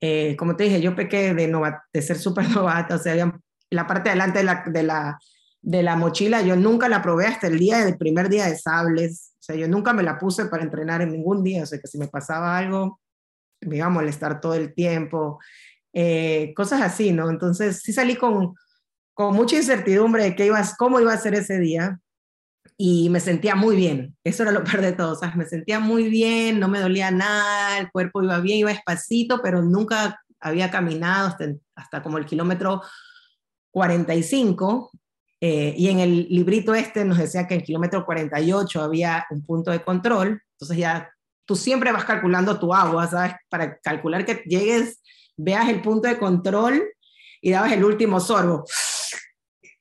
Eh, 0.00 0.34
como 0.36 0.56
te 0.56 0.64
dije, 0.64 0.80
yo 0.80 0.96
pequé 0.96 1.32
de, 1.34 1.74
de 1.92 2.02
ser 2.02 2.18
súper 2.18 2.48
novata. 2.50 2.96
O 2.96 2.98
sea, 2.98 3.12
había 3.12 3.32
la 3.72 3.86
parte 3.86 4.04
de 4.04 4.10
adelante 4.10 4.38
de 4.38 4.82
la, 4.82 5.18
de 5.60 5.82
la, 5.82 5.96
mochila. 5.96 6.42
Yo 6.42 6.56
nunca 6.56 6.88
la 6.88 7.02
probé 7.02 7.26
hasta 7.26 7.46
el 7.46 7.58
día 7.58 7.84
del 7.84 7.96
primer 7.96 8.28
día 8.28 8.46
de 8.46 8.56
sables 8.56 9.32
o 9.42 9.44
sea, 9.44 9.56
yo 9.56 9.66
nunca 9.66 9.92
me 9.92 10.04
la 10.04 10.20
puse 10.20 10.46
para 10.46 10.62
entrenar 10.62 11.02
en 11.02 11.10
ningún 11.10 11.42
día, 11.42 11.64
o 11.64 11.66
sea, 11.66 11.80
que 11.80 11.88
si 11.88 11.98
me 11.98 12.06
pasaba 12.06 12.56
algo, 12.56 13.00
me 13.60 13.78
iba 13.78 13.86
a 13.86 13.90
molestar 13.90 14.40
todo 14.40 14.54
el 14.54 14.72
tiempo, 14.72 15.40
eh, 15.92 16.52
cosas 16.54 16.80
así, 16.80 17.10
¿no? 17.10 17.28
Entonces 17.28 17.80
sí 17.82 17.92
salí 17.92 18.14
con, 18.14 18.54
con 19.14 19.34
mucha 19.34 19.56
incertidumbre 19.56 20.22
de 20.22 20.36
qué 20.36 20.46
ibas, 20.46 20.76
cómo 20.76 21.00
iba 21.00 21.12
a 21.12 21.18
ser 21.18 21.34
ese 21.34 21.58
día 21.58 21.98
y 22.76 23.10
me 23.10 23.18
sentía 23.18 23.56
muy 23.56 23.74
bien, 23.74 24.16
eso 24.22 24.44
era 24.44 24.52
lo 24.52 24.62
peor 24.64 24.80
de 24.80 24.92
todo, 24.92 25.16
¿sabes? 25.16 25.34
Me 25.34 25.44
sentía 25.44 25.80
muy 25.80 26.08
bien, 26.08 26.60
no 26.60 26.68
me 26.68 26.78
dolía 26.78 27.10
nada, 27.10 27.78
el 27.78 27.90
cuerpo 27.90 28.22
iba 28.22 28.38
bien, 28.38 28.58
iba 28.58 28.70
despacito, 28.70 29.42
pero 29.42 29.60
nunca 29.60 30.22
había 30.38 30.70
caminado 30.70 31.36
hasta 31.74 32.02
como 32.04 32.18
el 32.18 32.26
kilómetro 32.26 32.80
45 33.72 34.92
eh, 35.40 35.74
y 35.76 35.88
en 35.88 35.98
el 35.98 36.28
librito 36.28 36.72
este 36.72 37.04
nos 37.04 37.18
decía 37.18 37.48
que 37.48 37.54
en 37.54 37.62
kilómetro 37.62 38.06
48 38.06 38.80
había 38.80 39.26
un 39.30 39.44
punto 39.44 39.72
de 39.72 39.82
control, 39.82 40.40
entonces 40.52 40.76
ya 40.76 41.10
tú 41.44 41.56
siempre 41.56 41.90
vas 41.90 42.04
calculando 42.04 42.60
tu 42.60 42.72
agua, 42.72 43.08
¿sabes? 43.08 43.34
Para 43.48 43.76
calcular 43.78 44.24
que 44.24 44.44
llegues, 44.46 45.02
veas 45.36 45.68
el 45.68 45.82
punto 45.82 46.06
de 46.06 46.18
control 46.18 46.84
y 47.40 47.50
dabas 47.50 47.72
el 47.72 47.84
último 47.84 48.20
sorbo, 48.20 48.64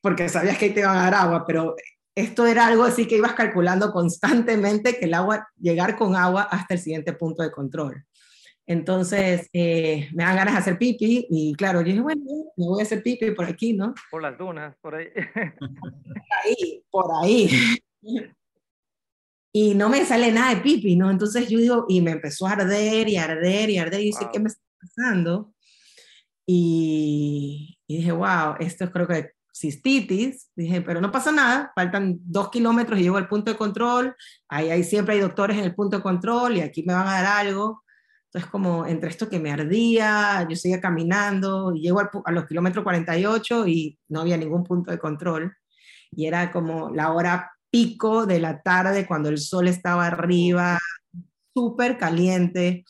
porque 0.02 0.30
sabías 0.30 0.58
que 0.58 0.66
ahí 0.66 0.74
te 0.74 0.80
iban 0.80 0.98
a 0.98 1.04
dar 1.04 1.14
agua, 1.14 1.46
pero 1.46 1.76
esto 2.16 2.48
era 2.48 2.66
algo 2.66 2.84
así 2.84 3.08
que 3.08 3.18
ibas 3.18 3.34
calculando 3.34 3.92
constantemente 3.92 4.98
que 4.98 5.06
el 5.06 5.14
agua, 5.14 5.48
llegar 5.60 5.96
con 5.96 6.16
agua 6.16 6.44
hasta 6.44 6.74
el 6.74 6.80
siguiente 6.80 7.14
punto 7.14 7.44
de 7.44 7.52
control. 7.52 8.04
Entonces, 8.72 9.50
eh, 9.52 10.08
me 10.14 10.24
dan 10.24 10.38
ganas 10.38 10.54
de 10.54 10.60
hacer 10.62 10.78
pipi 10.78 11.28
y 11.30 11.54
claro, 11.56 11.82
yo 11.82 11.88
dije, 11.88 12.00
bueno, 12.00 12.22
me 12.56 12.66
voy 12.66 12.80
a 12.80 12.84
hacer 12.84 13.04
pipi 13.04 13.32
por 13.32 13.44
aquí, 13.44 13.74
¿no? 13.74 13.94
Por 14.10 14.22
las 14.22 14.38
dunas, 14.38 14.78
por 14.82 14.96
ahí. 14.96 15.08
por 15.60 16.32
ahí, 16.46 16.84
por 16.90 17.06
ahí. 17.22 17.50
Y 19.52 19.76
no 19.76 19.90
me 19.90 20.06
sale 20.06 20.32
nada 20.32 20.56
de 20.56 20.62
pipi, 20.62 20.96
¿no? 20.96 21.12
Entonces 21.12 21.50
yo 21.50 21.60
digo, 21.60 21.86
y 21.90 22.00
me 22.00 22.12
empezó 22.12 22.48
a 22.48 22.54
arder 22.54 23.10
y 23.10 23.18
arder 23.18 23.70
y 23.70 23.78
arder, 23.78 24.00
y 24.00 24.06
dice, 24.06 24.30
¿qué 24.32 24.40
me 24.40 24.48
está 24.48 24.64
pasando? 24.80 25.54
Y, 26.46 27.78
y, 27.88 27.98
dije, 27.98 28.14
wow, 28.14 28.56
esto 28.62 28.86
es 28.86 28.90
creo 28.92 29.06
que 29.06 29.32
cistitis. 29.54 30.50
Dije, 30.56 30.80
pero 30.80 31.02
no 31.02 31.12
pasa 31.12 31.34
nada, 31.34 31.74
faltan 31.76 32.20
dos 32.22 32.50
kilómetros 32.50 32.98
y 32.98 33.04
llego 33.04 33.18
al 33.18 33.28
punto 33.28 33.52
de 33.52 33.58
control, 33.58 34.16
ahí, 34.48 34.70
ahí 34.70 34.86
siempre 34.86 35.16
hay 35.16 35.20
doctores 35.20 35.58
en 35.58 35.66
el 35.66 35.76
punto 35.76 35.98
de 35.98 36.04
control 36.04 36.56
y 36.56 36.62
aquí 36.62 36.84
me 36.84 36.94
van 36.94 37.10
a 37.10 37.22
dar 37.22 37.46
algo. 37.46 37.84
Entonces, 38.34 38.50
como 38.50 38.86
entre 38.86 39.10
esto 39.10 39.28
que 39.28 39.42
me 39.42 39.52
ardía, 39.52 40.48
yo 40.50 40.56
seguía 40.56 40.80
caminando, 40.80 41.76
y 41.76 41.82
llego 41.82 42.00
a 42.00 42.32
los 42.32 42.46
kilómetros 42.46 42.82
48 42.82 43.68
y 43.68 44.00
no 44.08 44.22
había 44.22 44.38
ningún 44.38 44.64
punto 44.64 44.90
de 44.90 44.98
control. 44.98 45.54
Y 46.12 46.28
era 46.28 46.50
como 46.50 46.90
la 46.92 47.12
hora 47.12 47.52
pico 47.70 48.26
de 48.26 48.40
la 48.40 48.62
tarde, 48.62 49.06
cuando 49.06 49.28
el 49.28 49.38
sol 49.38 49.68
estaba 49.68 50.08
arriba, 50.08 50.80
súper 51.54 51.98
caliente. 51.98 52.86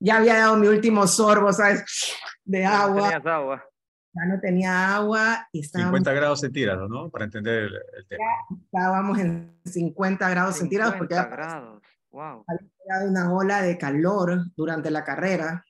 Ya 0.00 0.16
había 0.16 0.34
dado 0.34 0.56
mi 0.56 0.66
último 0.66 1.06
sorbo, 1.06 1.52
¿sabes? 1.52 1.84
De 2.44 2.64
agua. 2.66 3.20
No 3.22 3.30
agua. 3.30 3.64
Ya 4.14 4.34
no 4.34 4.40
tenía 4.40 4.96
agua. 4.96 5.46
Y 5.52 5.62
50 5.62 6.12
grados 6.12 6.40
centígrados, 6.40 6.90
¿no? 6.90 7.08
Para 7.08 7.26
entender 7.26 7.70
el, 7.96 8.06
tema. 8.08 8.24
Estábamos 8.64 9.16
en 9.20 9.60
50 9.64 10.28
grados 10.28 10.56
centígrados 10.56 10.96
porque 10.96 11.14
grados. 11.14 11.82
Wow. 12.12 12.44
Había 12.46 13.10
una 13.10 13.32
ola 13.32 13.62
de 13.62 13.78
calor 13.78 14.44
durante 14.54 14.90
la 14.90 15.02
carrera 15.02 15.64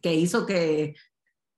que 0.00 0.14
hizo 0.14 0.46
que 0.46 0.94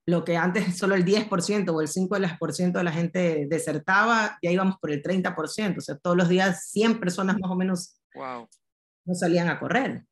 lo 0.06 0.24
que 0.24 0.36
antes 0.36 0.76
solo 0.78 0.94
el 0.94 1.04
10% 1.04 1.70
o 1.70 1.80
el 1.80 1.88
5% 1.88 2.72
de 2.72 2.84
la 2.84 2.92
gente 2.92 3.46
desertaba, 3.48 4.38
ya 4.42 4.50
íbamos 4.50 4.76
por 4.78 4.90
el 4.90 5.02
30%. 5.02 5.78
O 5.78 5.80
sea, 5.80 5.96
todos 5.96 6.16
los 6.16 6.28
días 6.28 6.70
100 6.70 7.00
personas 7.00 7.36
más 7.38 7.50
o 7.50 7.56
menos 7.56 8.00
no 8.14 9.14
salían 9.14 9.48
a 9.48 9.58
correr. 9.58 10.04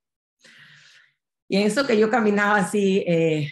Y 1.49 1.57
en 1.57 1.67
eso 1.67 1.87
que 1.87 1.99
yo 1.99 2.11
caminaba 2.11 2.57
así 2.57 3.05
eh, 3.07 3.51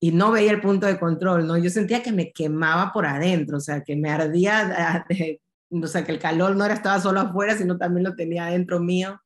y 0.00 0.10
no 0.10 0.30
veía 0.30 0.50
el 0.50 0.60
punto 0.60 0.86
de 0.86 0.98
control, 0.98 1.46
¿no? 1.46 1.56
Yo 1.56 1.70
sentía 1.70 2.02
que 2.02 2.12
me 2.12 2.32
quemaba 2.32 2.92
por 2.92 3.06
adentro, 3.06 3.58
o 3.58 3.60
sea, 3.60 3.82
que 3.82 3.96
me 3.96 4.10
ardía, 4.10 5.06
o 5.70 5.86
sea, 5.86 6.04
que 6.04 6.12
el 6.12 6.18
calor 6.18 6.56
no 6.56 6.64
era, 6.64 6.74
estaba 6.74 7.00
solo 7.00 7.20
afuera, 7.20 7.56
sino 7.56 7.78
también 7.78 8.04
lo 8.04 8.14
tenía 8.14 8.46
adentro 8.46 8.80
mío. 8.80 9.20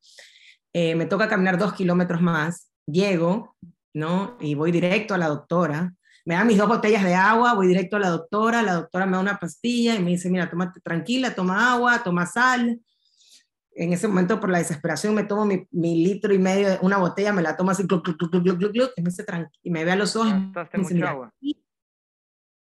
Eh, 0.73 0.95
me 0.95 1.05
toca 1.05 1.27
caminar 1.27 1.57
dos 1.57 1.73
kilómetros 1.73 2.21
más, 2.21 2.71
llego, 2.85 3.55
¿no? 3.93 4.37
Y 4.39 4.55
voy 4.55 4.71
directo 4.71 5.13
a 5.13 5.17
la 5.17 5.27
doctora. 5.27 5.93
Me 6.25 6.35
da 6.35 6.45
mis 6.45 6.57
dos 6.57 6.67
botellas 6.67 7.03
de 7.03 7.15
agua, 7.15 7.55
voy 7.55 7.67
directo 7.67 7.97
a 7.97 7.99
la 7.99 8.09
doctora, 8.09 8.61
la 8.61 8.73
doctora 8.75 9.05
me 9.05 9.13
da 9.13 9.19
una 9.19 9.39
pastilla 9.39 9.95
y 9.95 10.03
me 10.03 10.11
dice, 10.11 10.29
mira, 10.29 10.49
tómate 10.49 10.79
tranquila, 10.79 11.33
toma 11.33 11.73
agua, 11.73 12.03
toma 12.03 12.25
sal. 12.25 12.79
en 13.73 13.93
ese 13.93 14.07
momento 14.07 14.39
por 14.39 14.49
la 14.49 14.59
desesperación 14.59 15.15
me 15.15 15.23
tomo 15.23 15.45
mi, 15.45 16.03
litro 16.03 16.33
y 16.33 16.37
medio, 16.37 16.69
de 16.69 16.79
una 16.81 16.97
botella, 16.97 17.33
me 17.33 17.41
la 17.41 17.57
tomo 17.57 17.71
así, 17.71 17.83
y 17.83 19.01
me 19.01 19.09
dice, 19.09 19.25
y 19.63 19.71
me 19.71 19.83
ve 19.83 19.91
a 19.91 19.95
los 19.95 20.15
ojos. 20.15 20.33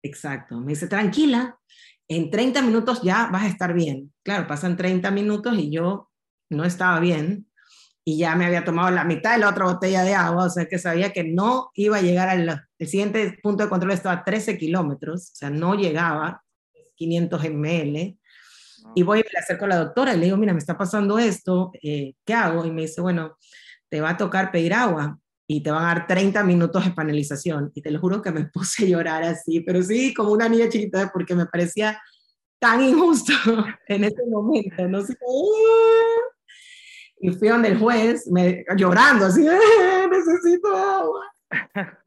Exacto, 0.03 0.59
me 0.59 0.69
dice, 0.69 0.87
tranquila, 0.87 1.59
en 2.07 2.31
30 2.31 2.61
minutos 2.61 3.01
ya 3.03 3.29
vas 3.31 3.43
a 3.43 3.47
estar 3.47 3.73
bien. 3.73 4.13
Claro, 4.23 4.47
pasan 4.47 4.77
30 4.77 5.11
minutos 5.11 5.57
y 5.57 5.71
yo 5.71 6.09
no 6.49 6.63
estaba 6.63 6.99
bien 6.99 7.50
y 8.03 8.17
ya 8.17 8.35
me 8.35 8.45
había 8.45 8.65
tomado 8.65 8.89
la 8.89 9.03
mitad 9.03 9.33
de 9.33 9.39
la 9.39 9.49
otra 9.49 9.65
botella 9.65 10.03
de 10.03 10.15
agua, 10.15 10.45
o 10.45 10.49
sea 10.49 10.65
que 10.65 10.79
sabía 10.79 11.13
que 11.13 11.23
no 11.23 11.71
iba 11.75 11.97
a 11.97 12.01
llegar 12.01 12.29
al 12.29 12.67
el 12.79 12.87
siguiente 12.87 13.37
punto 13.43 13.63
de 13.63 13.69
control, 13.69 13.91
estaba 13.91 14.15
a 14.15 14.23
13 14.23 14.57
kilómetros, 14.57 15.31
o 15.33 15.35
sea, 15.35 15.49
no 15.51 15.75
llegaba, 15.75 16.43
500 16.95 17.43
ml. 17.51 18.17
Y 18.95 19.03
voy 19.03 19.19
y 19.19 19.23
me 19.23 19.39
acerco 19.39 19.65
a 19.65 19.67
la 19.67 19.77
doctora 19.77 20.15
y 20.15 20.17
le 20.17 20.25
digo, 20.25 20.37
mira, 20.37 20.53
me 20.53 20.59
está 20.59 20.75
pasando 20.75 21.19
esto, 21.19 21.71
eh, 21.81 22.15
¿qué 22.25 22.33
hago? 22.33 22.65
Y 22.65 22.71
me 22.71 22.81
dice, 22.81 22.99
bueno, 23.01 23.37
te 23.87 24.01
va 24.01 24.11
a 24.11 24.17
tocar 24.17 24.51
pedir 24.51 24.73
agua 24.73 25.19
y 25.47 25.61
te 25.61 25.69
van 25.69 25.83
a 25.83 25.87
dar 25.87 26.07
30 26.07 26.43
minutos 26.43 26.83
de 26.83 26.91
panelización. 26.91 27.71
Y 27.75 27.81
te 27.83 27.91
lo 27.91 27.99
juro 27.99 28.21
que 28.21 28.31
me 28.31 28.45
puse 28.53 28.85
a 28.85 28.87
llorar 28.87 29.23
así, 29.23 29.59
pero 29.61 29.83
sí, 29.83 30.13
como 30.13 30.31
una 30.31 30.49
niña 30.49 30.69
chiquita, 30.69 31.11
porque 31.13 31.35
me 31.35 31.45
parecía 31.45 32.01
tan 32.59 32.81
injusto 32.81 33.33
en 33.87 34.03
ese 34.05 34.25
momento, 34.27 34.87
no 34.87 35.01
sé. 35.01 35.15
Y 37.21 37.29
fui 37.31 37.49
donde 37.49 37.69
el 37.69 37.77
juez, 37.77 38.27
me, 38.31 38.65
llorando 38.75 39.25
así, 39.25 39.45
necesito 40.11 40.75
agua. 40.75 41.31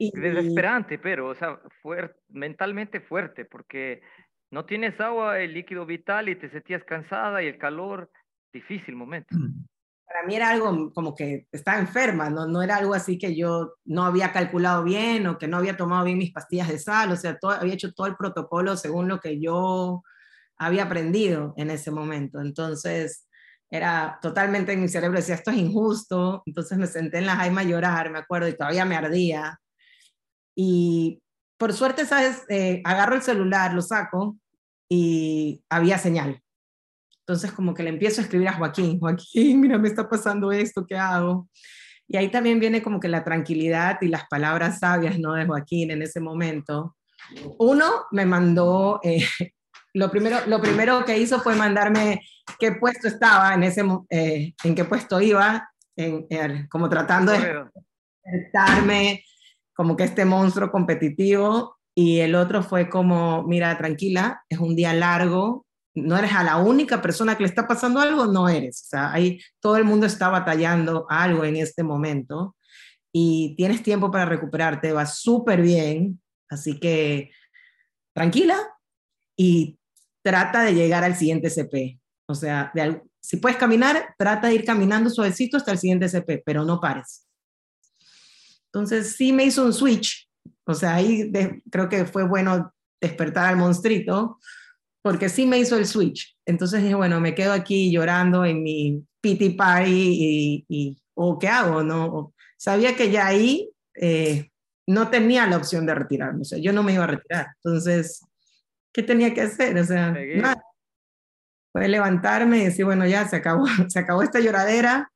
Y, 0.00 0.12
Desesperante, 0.12 0.96
pero, 0.96 1.28
o 1.28 1.34
sea, 1.34 1.60
fuerte, 1.82 2.20
mentalmente 2.28 3.00
fuerte, 3.00 3.44
porque 3.44 4.00
no 4.48 4.64
tienes 4.64 5.00
agua, 5.00 5.40
el 5.40 5.52
líquido 5.52 5.86
vital 5.86 6.28
y 6.28 6.36
te 6.36 6.48
sentías 6.50 6.84
cansada 6.84 7.42
y 7.42 7.48
el 7.48 7.58
calor, 7.58 8.08
difícil 8.52 8.94
momento. 8.94 9.34
Mm. 9.36 9.66
Para 10.06 10.24
mí 10.24 10.36
era 10.36 10.50
algo 10.50 10.92
como 10.92 11.16
que 11.16 11.48
estaba 11.50 11.80
enferma, 11.80 12.30
no, 12.30 12.46
no 12.46 12.62
era 12.62 12.76
algo 12.76 12.94
así 12.94 13.18
que 13.18 13.36
yo 13.36 13.74
no 13.84 14.04
había 14.04 14.32
calculado 14.32 14.84
bien 14.84 15.26
o 15.26 15.36
que 15.36 15.48
no 15.48 15.56
había 15.56 15.76
tomado 15.76 16.04
bien 16.04 16.16
mis 16.16 16.32
pastillas 16.32 16.68
de 16.68 16.78
sal, 16.78 17.10
o 17.10 17.16
sea, 17.16 17.36
todo, 17.36 17.50
había 17.50 17.74
hecho 17.74 17.92
todo 17.92 18.06
el 18.06 18.16
protocolo 18.16 18.76
según 18.76 19.08
lo 19.08 19.18
que 19.18 19.40
yo 19.40 20.04
había 20.56 20.84
aprendido 20.84 21.54
en 21.56 21.70
ese 21.70 21.90
momento. 21.90 22.40
Entonces, 22.40 23.27
era 23.70 24.18
totalmente 24.22 24.72
en 24.72 24.80
mi 24.80 24.88
cerebro, 24.88 25.18
decía, 25.18 25.34
esto 25.34 25.50
es 25.50 25.58
injusto, 25.58 26.42
entonces 26.46 26.78
me 26.78 26.86
senté 26.86 27.18
en 27.18 27.26
la 27.26 27.36
jaima 27.36 27.60
a 27.60 27.64
llorar, 27.64 28.10
me 28.10 28.18
acuerdo, 28.18 28.48
y 28.48 28.56
todavía 28.56 28.84
me 28.84 28.96
ardía. 28.96 29.58
Y 30.56 31.22
por 31.58 31.72
suerte, 31.72 32.06
¿sabes? 32.06 32.44
Eh, 32.48 32.80
agarro 32.84 33.14
el 33.14 33.22
celular, 33.22 33.74
lo 33.74 33.82
saco 33.82 34.38
y 34.88 35.62
había 35.68 35.98
señal. 35.98 36.40
Entonces 37.20 37.52
como 37.52 37.74
que 37.74 37.82
le 37.82 37.90
empiezo 37.90 38.20
a 38.20 38.24
escribir 38.24 38.48
a 38.48 38.54
Joaquín, 38.54 38.98
Joaquín, 38.98 39.60
mira, 39.60 39.76
me 39.76 39.88
está 39.88 40.08
pasando 40.08 40.50
esto, 40.50 40.86
¿qué 40.86 40.96
hago? 40.96 41.48
Y 42.06 42.16
ahí 42.16 42.30
también 42.30 42.58
viene 42.58 42.82
como 42.82 42.98
que 42.98 43.08
la 43.08 43.22
tranquilidad 43.22 43.98
y 44.00 44.08
las 44.08 44.26
palabras 44.28 44.78
sabias, 44.78 45.18
¿no? 45.18 45.34
De 45.34 45.44
Joaquín 45.44 45.90
en 45.90 46.00
ese 46.00 46.20
momento. 46.20 46.96
Uno 47.58 48.06
me 48.12 48.24
mandó 48.24 48.98
eh, 49.02 49.26
lo 49.94 50.10
primero, 50.10 50.38
lo 50.46 50.60
primero 50.60 51.04
que 51.04 51.18
hizo 51.18 51.40
fue 51.40 51.54
mandarme 51.54 52.22
qué 52.58 52.72
puesto 52.72 53.08
estaba 53.08 53.54
en 53.54 53.62
ese, 53.62 53.82
eh, 54.10 54.54
en 54.64 54.74
qué 54.74 54.84
puesto 54.84 55.20
iba, 55.20 55.68
en, 55.96 56.68
como 56.68 56.88
tratando 56.88 57.32
de 57.32 57.64
despertarme 58.24 59.24
como 59.74 59.96
que 59.96 60.04
este 60.04 60.24
monstruo 60.24 60.70
competitivo. 60.70 61.76
Y 61.94 62.20
el 62.20 62.34
otro 62.34 62.62
fue 62.62 62.88
como, 62.88 63.42
mira, 63.42 63.76
tranquila, 63.76 64.42
es 64.48 64.58
un 64.58 64.76
día 64.76 64.92
largo, 64.92 65.66
no 65.94 66.16
eres 66.16 66.32
a 66.32 66.44
la 66.44 66.56
única 66.58 67.02
persona 67.02 67.36
que 67.36 67.42
le 67.42 67.48
está 67.48 67.66
pasando 67.66 68.00
algo, 68.00 68.26
no 68.26 68.48
eres. 68.48 68.82
O 68.84 68.88
sea, 68.88 69.12
ahí 69.12 69.40
todo 69.60 69.76
el 69.76 69.84
mundo 69.84 70.06
está 70.06 70.28
batallando 70.28 71.06
algo 71.08 71.44
en 71.44 71.56
este 71.56 71.82
momento 71.82 72.56
y 73.12 73.54
tienes 73.56 73.82
tiempo 73.82 74.10
para 74.10 74.26
recuperarte, 74.26 74.92
va 74.92 75.06
súper 75.06 75.62
bien. 75.62 76.20
Así 76.48 76.78
que 76.78 77.30
tranquila 78.14 78.56
y 79.36 79.77
trata 80.28 80.62
de 80.62 80.74
llegar 80.74 81.04
al 81.04 81.16
siguiente 81.16 81.48
CP. 81.48 81.98
O 82.26 82.34
sea, 82.34 82.70
si 83.18 83.38
puedes 83.38 83.56
caminar, 83.56 84.14
trata 84.18 84.48
de 84.48 84.56
ir 84.56 84.64
caminando 84.66 85.08
suavecito 85.08 85.56
hasta 85.56 85.72
el 85.72 85.78
siguiente 85.78 86.06
CP, 86.06 86.42
pero 86.44 86.66
no 86.66 86.82
pares. 86.82 87.26
Entonces 88.66 89.16
sí 89.16 89.32
me 89.32 89.44
hizo 89.44 89.64
un 89.64 89.72
switch. 89.72 90.28
O 90.66 90.74
sea, 90.74 90.96
ahí 90.96 91.32
creo 91.70 91.88
que 91.88 92.04
fue 92.04 92.28
bueno 92.28 92.74
despertar 93.00 93.46
al 93.46 93.56
monstruito, 93.56 94.38
porque 95.02 95.30
sí 95.30 95.46
me 95.46 95.58
hizo 95.58 95.78
el 95.78 95.86
switch. 95.86 96.36
Entonces 96.44 96.82
dije, 96.82 96.94
bueno, 96.94 97.22
me 97.22 97.34
quedo 97.34 97.54
aquí 97.54 97.90
llorando 97.90 98.44
en 98.44 98.62
mi 98.62 99.02
pity 99.22 99.50
party 99.50 100.66
y, 100.68 100.98
¿o 101.14 101.38
qué 101.38 101.48
hago? 101.48 101.82
No? 101.82 102.34
Sabía 102.58 102.94
que 102.94 103.10
ya 103.10 103.28
ahí 103.28 103.70
eh, 103.94 104.50
no 104.86 105.08
tenía 105.08 105.46
la 105.46 105.56
opción 105.56 105.86
de 105.86 105.94
retirarme. 105.94 106.42
O 106.42 106.44
sea, 106.44 106.58
yo 106.58 106.74
no 106.74 106.82
me 106.82 106.92
iba 106.92 107.04
a 107.04 107.06
retirar. 107.06 107.46
Entonces 107.64 108.27
¿qué 108.98 109.04
tenía 109.04 109.32
que 109.32 109.42
hacer? 109.42 109.78
O 109.78 109.84
sea, 109.84 110.10
nada. 110.10 110.60
Fue 111.70 111.86
levantarme 111.86 112.58
y 112.58 112.64
decir, 112.64 112.84
bueno, 112.84 113.06
ya 113.06 113.28
se 113.28 113.36
acabó, 113.36 113.64
se 113.88 113.96
acabó 113.96 114.22
esta 114.22 114.40
lloradera, 114.40 115.12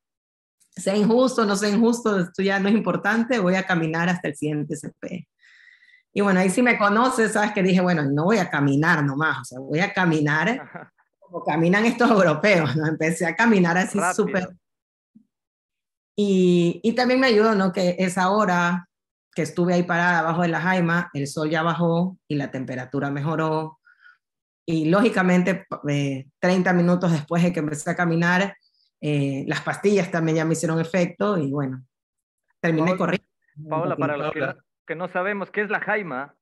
sea 0.73 0.95
injusto, 0.95 1.43
no 1.43 1.57
sea 1.57 1.67
injusto, 1.67 2.17
esto 2.17 2.41
ya 2.41 2.59
no 2.59 2.69
es 2.69 2.75
importante, 2.75 3.39
voy 3.39 3.55
a 3.55 3.65
caminar 3.65 4.07
hasta 4.07 4.29
el 4.29 4.37
siguiente 4.37 4.77
CP. 4.77 5.27
Y 6.13 6.21
bueno, 6.21 6.39
ahí 6.39 6.49
sí 6.49 6.61
me 6.61 6.77
conoces, 6.77 7.33
sabes 7.33 7.51
que 7.51 7.61
dije, 7.61 7.81
bueno, 7.81 8.03
no 8.03 8.23
voy 8.23 8.37
a 8.37 8.49
caminar 8.49 9.03
nomás, 9.03 9.39
o 9.39 9.43
sea, 9.43 9.59
voy 9.59 9.81
a 9.81 9.91
caminar 9.91 10.89
como 11.19 11.43
caminan 11.43 11.83
estos 11.85 12.09
europeos, 12.09 12.77
¿no? 12.77 12.87
Empecé 12.87 13.25
a 13.25 13.35
caminar 13.35 13.77
así 13.77 13.99
súper. 14.15 14.47
Y, 16.15 16.79
y, 16.83 16.93
también 16.93 17.19
me 17.19 17.27
ayudó, 17.27 17.53
¿no? 17.53 17.73
Que 17.73 17.97
esa 17.99 18.29
hora 18.29 18.87
que 19.33 19.41
estuve 19.41 19.73
ahí 19.73 19.83
parada 19.83 20.19
abajo 20.19 20.41
de 20.41 20.47
la 20.47 20.61
jaima, 20.61 21.09
el 21.13 21.27
sol 21.27 21.49
ya 21.49 21.63
bajó 21.63 22.17
y 22.27 22.35
la 22.35 22.51
temperatura 22.51 23.09
mejoró. 23.09 23.79
Y 24.65 24.89
lógicamente, 24.89 25.65
30 26.39 26.69
eh, 26.69 26.73
minutos 26.73 27.11
después 27.11 27.43
de 27.43 27.51
que 27.51 27.59
empecé 27.59 27.89
a 27.89 27.95
caminar, 27.95 28.55
eh, 29.01 29.43
las 29.47 29.61
pastillas 29.61 30.09
también 30.09 30.37
ya 30.37 30.45
me 30.45 30.53
hicieron 30.53 30.79
efecto 30.79 31.37
y 31.37 31.51
bueno, 31.51 31.83
terminé 32.61 32.95
corriendo. 32.95 33.27
Paola, 33.69 33.95
para 33.95 34.17
los 34.17 34.33
que, 34.85 34.95
no 34.95 35.07
sabemos, 35.09 35.51
¿qué 35.51 35.61
es 35.61 35.69
la 35.69 35.79
jaima? 35.79 36.35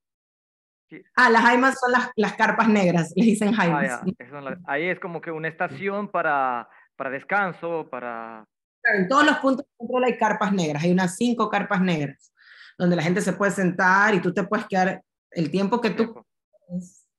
Ah, 1.16 1.30
las 1.30 1.42
jaimas 1.42 1.78
son 1.78 1.92
las, 1.92 2.10
las 2.16 2.34
carpas 2.34 2.68
negras, 2.68 3.12
les 3.16 3.26
dicen 3.26 3.52
jaimas. 3.52 4.02
Ah, 4.02 4.56
ahí 4.66 4.88
es 4.88 5.00
como 5.00 5.20
que 5.20 5.30
una 5.30 5.48
estación 5.48 6.08
para, 6.08 6.68
para 6.96 7.10
descanso, 7.10 7.88
para... 7.90 8.44
En 8.84 9.08
todos 9.08 9.24
los 9.24 9.38
puntos 9.38 9.64
de 9.64 9.72
control 9.76 10.04
hay 10.04 10.18
carpas 10.18 10.52
negras, 10.52 10.82
hay 10.82 10.92
unas 10.92 11.16
cinco 11.16 11.48
carpas 11.48 11.80
negras 11.80 12.31
donde 12.78 12.96
la 12.96 13.02
gente 13.02 13.20
se 13.20 13.32
puede 13.32 13.52
sentar 13.52 14.14
y 14.14 14.20
tú 14.20 14.32
te 14.32 14.44
puedes 14.44 14.66
quedar 14.66 15.02
el 15.30 15.50
tiempo 15.50 15.80
que 15.80 15.90
tú 15.90 16.24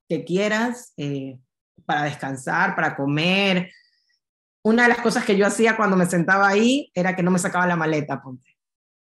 que 0.08 0.24
quieras 0.24 0.94
eh, 0.98 1.40
para 1.86 2.04
descansar, 2.04 2.76
para 2.76 2.96
comer. 2.96 3.72
Una 4.64 4.84
de 4.84 4.90
las 4.90 5.02
cosas 5.02 5.26
que 5.26 5.38
yo 5.38 5.46
hacía 5.46 5.76
cuando 5.76 5.98
me 5.98 6.06
sentaba 6.06 6.48
ahí 6.48 6.92
era 6.94 7.16
que 7.16 7.24
no 7.24 7.32
me 7.32 7.40
sacaba 7.40 7.68
la 7.68 7.76
maleta, 7.76 8.22
ponte. 8.22 8.58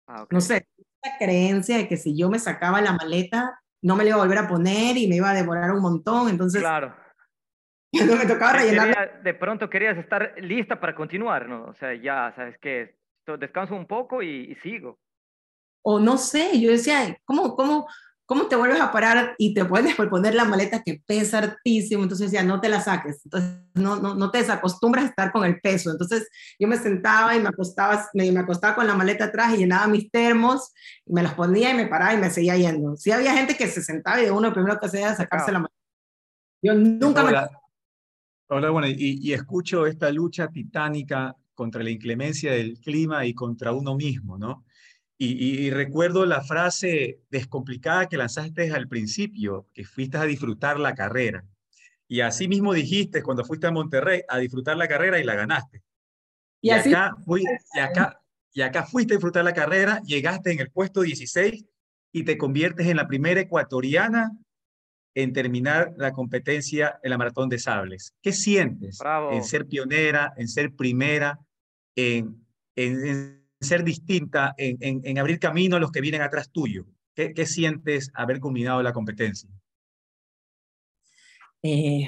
Ah, 0.07 0.25
no 0.29 0.41
sé, 0.41 0.67
la 1.03 1.17
creencia 1.17 1.77
de 1.77 1.87
que 1.87 1.97
si 1.97 2.17
yo 2.17 2.29
me 2.29 2.39
sacaba 2.39 2.81
la 2.81 2.93
maleta, 2.93 3.59
no 3.81 3.95
me 3.95 4.03
la 4.03 4.11
iba 4.11 4.19
a 4.19 4.23
volver 4.23 4.39
a 4.39 4.47
poner 4.47 4.97
y 4.97 5.07
me 5.07 5.15
iba 5.15 5.29
a 5.29 5.35
demorar 5.35 5.71
un 5.71 5.81
montón, 5.81 6.29
entonces... 6.29 6.61
Claro. 6.61 6.95
No 7.91 8.17
me 8.17 8.27
tocaba 8.27 8.53
rellenar. 8.53 9.23
de 9.23 9.33
pronto 9.33 9.67
querías 9.67 9.97
estar 9.97 10.35
lista 10.37 10.79
para 10.79 10.93
continuar, 10.93 11.49
¿no? 11.49 11.63
O 11.63 11.73
sea, 11.73 11.95
ya, 11.95 12.31
¿sabes 12.35 12.55
qué? 12.61 12.99
Descanso 13.39 13.75
un 13.75 13.87
poco 13.87 14.21
y 14.21 14.55
sigo 14.61 14.99
o 15.91 15.99
no 15.99 16.19
sé, 16.19 16.61
yo 16.61 16.69
decía, 16.69 17.17
¿cómo, 17.25 17.55
cómo, 17.55 17.87
cómo 18.27 18.45
te 18.45 18.55
vuelves 18.55 18.79
a 18.79 18.91
parar 18.91 19.33
y 19.39 19.55
te 19.55 19.65
puedes 19.65 19.95
poner 19.95 20.35
la 20.35 20.45
maleta 20.45 20.83
que 20.83 21.01
pesa 21.03 21.39
hartísimo? 21.39 22.03
Entonces 22.03 22.29
decía, 22.29 22.45
no 22.45 22.61
te 22.61 22.69
la 22.69 22.79
saques, 22.79 23.21
entonces 23.25 23.49
no, 23.73 23.95
no, 23.95 24.13
no 24.13 24.29
te 24.29 24.37
desacostumbras 24.37 25.05
a 25.05 25.07
estar 25.07 25.31
con 25.31 25.45
el 25.45 25.59
peso. 25.59 25.89
Entonces 25.89 26.29
yo 26.59 26.67
me 26.67 26.77
sentaba 26.77 27.35
y 27.35 27.39
me 27.39 27.49
acostaba, 27.49 28.07
me, 28.13 28.31
me 28.31 28.41
acostaba 28.41 28.75
con 28.75 28.85
la 28.85 28.93
maleta 28.93 29.25
atrás 29.25 29.55
y 29.55 29.57
llenaba 29.57 29.87
mis 29.87 30.11
termos, 30.11 30.73
y 31.07 31.11
me 31.11 31.23
los 31.23 31.33
ponía 31.33 31.71
y 31.71 31.73
me 31.73 31.87
paraba 31.87 32.13
y 32.13 32.17
me 32.17 32.29
seguía 32.29 32.55
yendo. 32.55 32.95
Sí 32.95 33.09
había 33.09 33.33
gente 33.33 33.57
que 33.57 33.67
se 33.67 33.81
sentaba 33.81 34.21
y 34.21 34.25
de 34.25 34.31
uno 34.31 34.53
primero 34.53 34.79
que 34.79 34.85
hacía 34.85 35.07
era 35.07 35.15
sacarse 35.15 35.51
la 35.51 35.59
maleta. 35.59 35.75
Yo 36.61 36.75
nunca 36.75 37.23
me... 37.23 37.31
Hola, 38.51 38.69
bueno, 38.69 38.87
y, 38.87 39.19
y 39.23 39.33
escucho 39.33 39.87
esta 39.87 40.11
lucha 40.11 40.49
titánica 40.49 41.35
contra 41.55 41.81
la 41.81 41.89
inclemencia 41.89 42.51
del 42.51 42.79
clima 42.79 43.25
y 43.25 43.33
contra 43.33 43.73
uno 43.73 43.95
mismo, 43.95 44.37
¿no? 44.37 44.65
Y, 45.21 45.69
recuerdo 45.71 46.25
la 46.25 46.41
frase 46.41 47.19
descomplicada 47.29 48.07
que 48.07 48.15
lanzaste 48.15 48.71
al 48.71 48.87
principio, 48.87 49.67
que 49.73 49.83
fuiste 49.83 50.17
a 50.17 50.23
disfrutar 50.23 50.79
la 50.79 50.95
carrera. 50.95 51.43
Y 52.07 52.21
así 52.21 52.47
mismo 52.47 52.73
dijiste 52.73 53.21
cuando 53.21 53.43
fuiste 53.43 53.67
a 53.67 53.71
Monterrey 53.71 54.21
a 54.29 54.37
disfrutar 54.37 54.77
la 54.77 54.87
carrera 54.87 55.19
y 55.19 55.25
la 55.25 55.35
ganaste. 55.35 55.83
Y, 56.61 56.69
acá, 56.69 57.17
fui, 57.25 57.43
y, 57.75 57.79
acá, 57.79 58.21
y 58.53 58.61
acá 58.61 58.85
fuiste 58.85 59.13
a 59.13 59.17
disfrutar 59.17 59.43
la 59.43 59.53
carrera, 59.53 60.01
llegaste 60.05 60.53
en 60.53 60.59
el 60.61 60.71
puesto 60.71 61.01
16 61.01 61.65
y 62.13 62.23
te 62.23 62.37
conviertes 62.37 62.87
en 62.87 62.95
la 62.95 63.07
primera 63.07 63.41
ecuatoriana 63.41 64.31
en 65.15 65.33
terminar 65.33 65.93
la 65.97 66.13
competencia 66.13 66.97
en 67.03 67.09
la 67.09 67.17
maratón 67.17 67.49
de 67.49 67.59
sables. 67.59 68.15
¿Qué 68.21 68.31
sientes 68.31 68.99
en 69.31 69.43
ser 69.43 69.65
pionera, 69.65 70.33
en 70.37 70.47
ser 70.47 70.73
primera, 70.73 71.39
en, 71.95 72.45
en, 72.77 73.38
ser 73.61 73.83
distinta, 73.83 74.53
en, 74.57 75.17
abrir 75.17 75.39
camino 75.39 75.75
a 75.75 75.79
los 75.79 75.91
que 75.91 76.01
vienen 76.01 76.21
atrás 76.21 76.51
tuyo? 76.51 76.85
¿Qué, 77.13 77.45
sientes 77.45 78.11
haber 78.13 78.39
culminado 78.39 78.81
la 78.81 78.93
competencia? 78.93 79.49
Eh, 81.61 82.07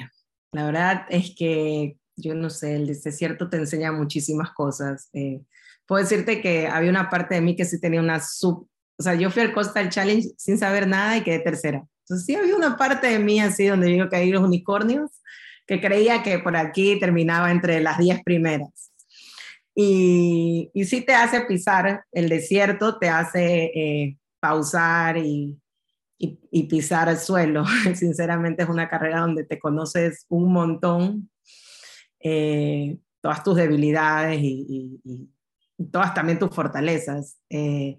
la 0.52 0.66
verdad 0.66 1.06
es 1.10 1.34
que 1.36 1.96
yo 2.16 2.34
no 2.34 2.50
sé, 2.50 2.76
el 2.76 2.86
desierto 2.86 3.48
te 3.48 3.58
enseña 3.58 3.92
muchísimas 3.92 4.52
cosas. 4.52 5.08
Eh, 5.12 5.42
puedo 5.86 6.02
decirte 6.02 6.40
que 6.40 6.66
había 6.66 6.90
una 6.90 7.10
parte 7.10 7.34
de 7.34 7.40
mí 7.40 7.56
que 7.56 7.64
sí 7.64 7.80
tenía 7.80 8.00
una 8.00 8.20
sub, 8.20 8.68
o 8.98 9.02
sea, 9.02 9.14
yo 9.14 9.30
fui 9.30 9.42
al 9.42 9.52
Coastal 9.52 9.88
Challenge 9.88 10.28
sin 10.36 10.58
saber 10.58 10.86
nada 10.86 11.16
y 11.16 11.22
quedé 11.22 11.40
tercera. 11.40 11.84
Entonces 12.04 12.26
sí 12.26 12.34
había 12.34 12.54
una 12.54 12.76
parte 12.76 13.08
de 13.08 13.18
mí 13.18 13.40
así 13.40 13.66
donde 13.66 14.08
que 14.08 14.16
hay 14.16 14.30
los 14.30 14.42
unicornios, 14.42 15.10
que 15.66 15.80
creía 15.80 16.22
que 16.22 16.38
por 16.38 16.56
aquí 16.56 16.98
terminaba 17.00 17.50
entre 17.50 17.80
las 17.80 17.98
10 17.98 18.22
primeras. 18.22 18.91
Y, 19.74 20.70
y 20.74 20.84
sí 20.84 21.00
te 21.00 21.14
hace 21.14 21.42
pisar 21.42 22.04
el 22.12 22.28
desierto, 22.28 22.98
te 22.98 23.08
hace 23.08 23.64
eh, 23.74 24.18
pausar 24.40 25.16
y, 25.16 25.58
y, 26.18 26.64
pisar 26.64 27.08
el 27.08 27.16
suelo. 27.16 27.64
Sinceramente 27.94 28.62
es 28.62 28.68
una 28.68 28.88
carrera 28.88 29.20
donde 29.20 29.44
te 29.44 29.58
conoces 29.58 30.26
un 30.28 30.52
montón, 30.52 31.30
eh, 32.20 32.98
todas 33.20 33.42
tus 33.42 33.56
debilidades 33.56 34.38
y, 34.40 35.00
y, 35.04 35.30
todas 35.90 36.14
también 36.14 36.38
tus 36.38 36.54
fortalezas. 36.54 37.40
Eh, 37.50 37.98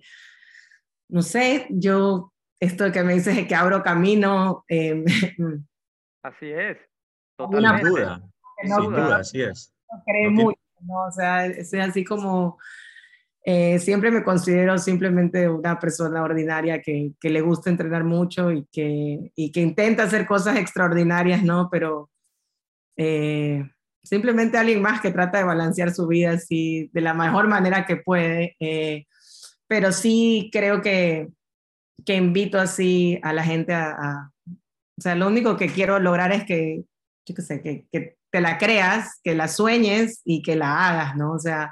no 1.10 1.22
sé, 1.22 1.68
yo, 1.70 2.34
esto 2.60 2.90
que 2.92 3.04
me 3.04 3.14
dices 3.14 3.36
de 3.36 3.48
que 3.48 3.56
abro 3.56 3.84
camino. 3.84 4.64
Eh, 4.70 5.04
así 6.24 6.50
es. 6.50 6.78
Totalmente. 7.36 7.84
Sin 7.84 7.94
duda, 7.94 8.30
sin 8.62 8.92
duda, 8.92 9.16
así 9.18 9.42
es. 9.42 9.74
Cree 10.06 10.30
mucho, 10.30 10.58
¿no? 10.86 11.06
O 11.08 11.12
sea, 11.12 11.46
es 11.46 11.74
así 11.74 12.04
como 12.04 12.58
eh, 13.46 13.78
siempre 13.80 14.10
me 14.10 14.24
considero 14.24 14.78
simplemente 14.78 15.50
una 15.50 15.78
persona 15.78 16.24
ordinaria 16.24 16.82
que, 16.82 17.12
que, 17.20 17.30
le 17.30 17.42
gusta 17.42 17.70
entrenar 17.70 18.06
mucho 18.06 18.52
y 18.52 18.66
que, 18.72 19.32
y 19.36 19.52
que 19.52 19.60
intenta 19.60 20.04
hacer 20.04 20.26
cosas 20.26 20.56
extraordinarias, 20.58 21.44
¿no? 21.44 21.68
Pero 21.70 22.10
eh, 22.96 23.70
simplemente 24.02 24.58
alguien 24.58 24.82
más 24.82 25.02
que 25.02 25.12
trata 25.12 25.40
de 25.40 25.44
balancear 25.44 25.94
su 25.94 26.08
vida 26.08 26.32
así 26.32 26.90
de 26.94 27.02
la 27.02 27.14
mejor 27.14 27.50
manera 27.50 27.86
que 27.86 27.98
puede. 27.98 28.56
Eh, 28.62 29.08
pero 29.68 29.92
sí 29.92 30.50
creo 30.54 30.82
que, 30.82 31.28
que, 32.06 32.16
invito 32.16 32.60
así 32.60 33.20
a 33.24 33.34
la 33.34 33.44
gente 33.44 33.74
a, 33.74 33.92
a, 33.92 34.32
O 34.98 35.02
sea, 35.02 35.16
lo 35.16 35.28
único 35.28 35.58
que 35.58 35.68
quiero 35.68 36.00
lograr 36.00 36.32
es 36.32 36.46
que, 36.46 36.86
yo 37.26 37.36
qué 37.36 37.42
sé, 37.42 37.62
que, 37.62 37.88
que 37.92 38.16
te 38.34 38.42
la 38.42 38.58
creas, 38.58 39.20
que 39.24 39.36
la 39.36 39.48
sueñes 39.48 40.22
y 40.26 40.42
que 40.42 40.56
la 40.56 40.90
hagas, 40.90 41.16
¿no? 41.16 41.34
O 41.34 41.40
sea, 41.40 41.72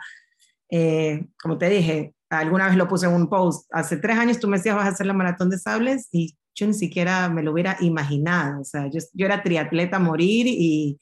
eh, 0.69 1.25
como 1.41 1.57
te 1.57 1.67
dije, 1.69 2.13
alguna 2.29 2.67
vez 2.67 2.77
lo 2.77 2.87
puse 2.87 3.07
en 3.07 3.13
un 3.13 3.27
post, 3.27 3.67
hace 3.71 3.97
tres 3.97 4.15
años 4.15 4.39
tú 4.39 4.47
me 4.47 4.57
decías 4.57 4.75
vas 4.75 4.85
a 4.85 4.89
hacer 4.89 5.07
la 5.07 5.13
maratón 5.13 5.49
de 5.49 5.57
sables 5.57 6.07
y 6.11 6.37
yo 6.53 6.67
ni 6.67 6.75
siquiera 6.75 7.29
me 7.29 7.41
lo 7.41 7.51
hubiera 7.51 7.77
imaginado, 7.79 8.61
o 8.61 8.63
sea, 8.63 8.87
yo, 8.93 8.99
yo 9.13 9.25
era 9.25 9.41
triatleta 9.41 9.97
a 9.97 10.01
morir 10.01 10.45
y, 10.47 10.99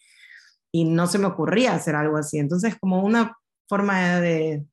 y, 0.71 0.85
no 0.85 1.07
se 1.07 1.19
me 1.19 1.25
ocurría 1.25 1.75
hacer 1.75 1.93
algo 1.93 2.15
así, 2.15 2.37
entonces 2.37 2.77
como 2.79 3.03
una 3.03 3.35
forma 3.67 4.21
de, 4.21 4.65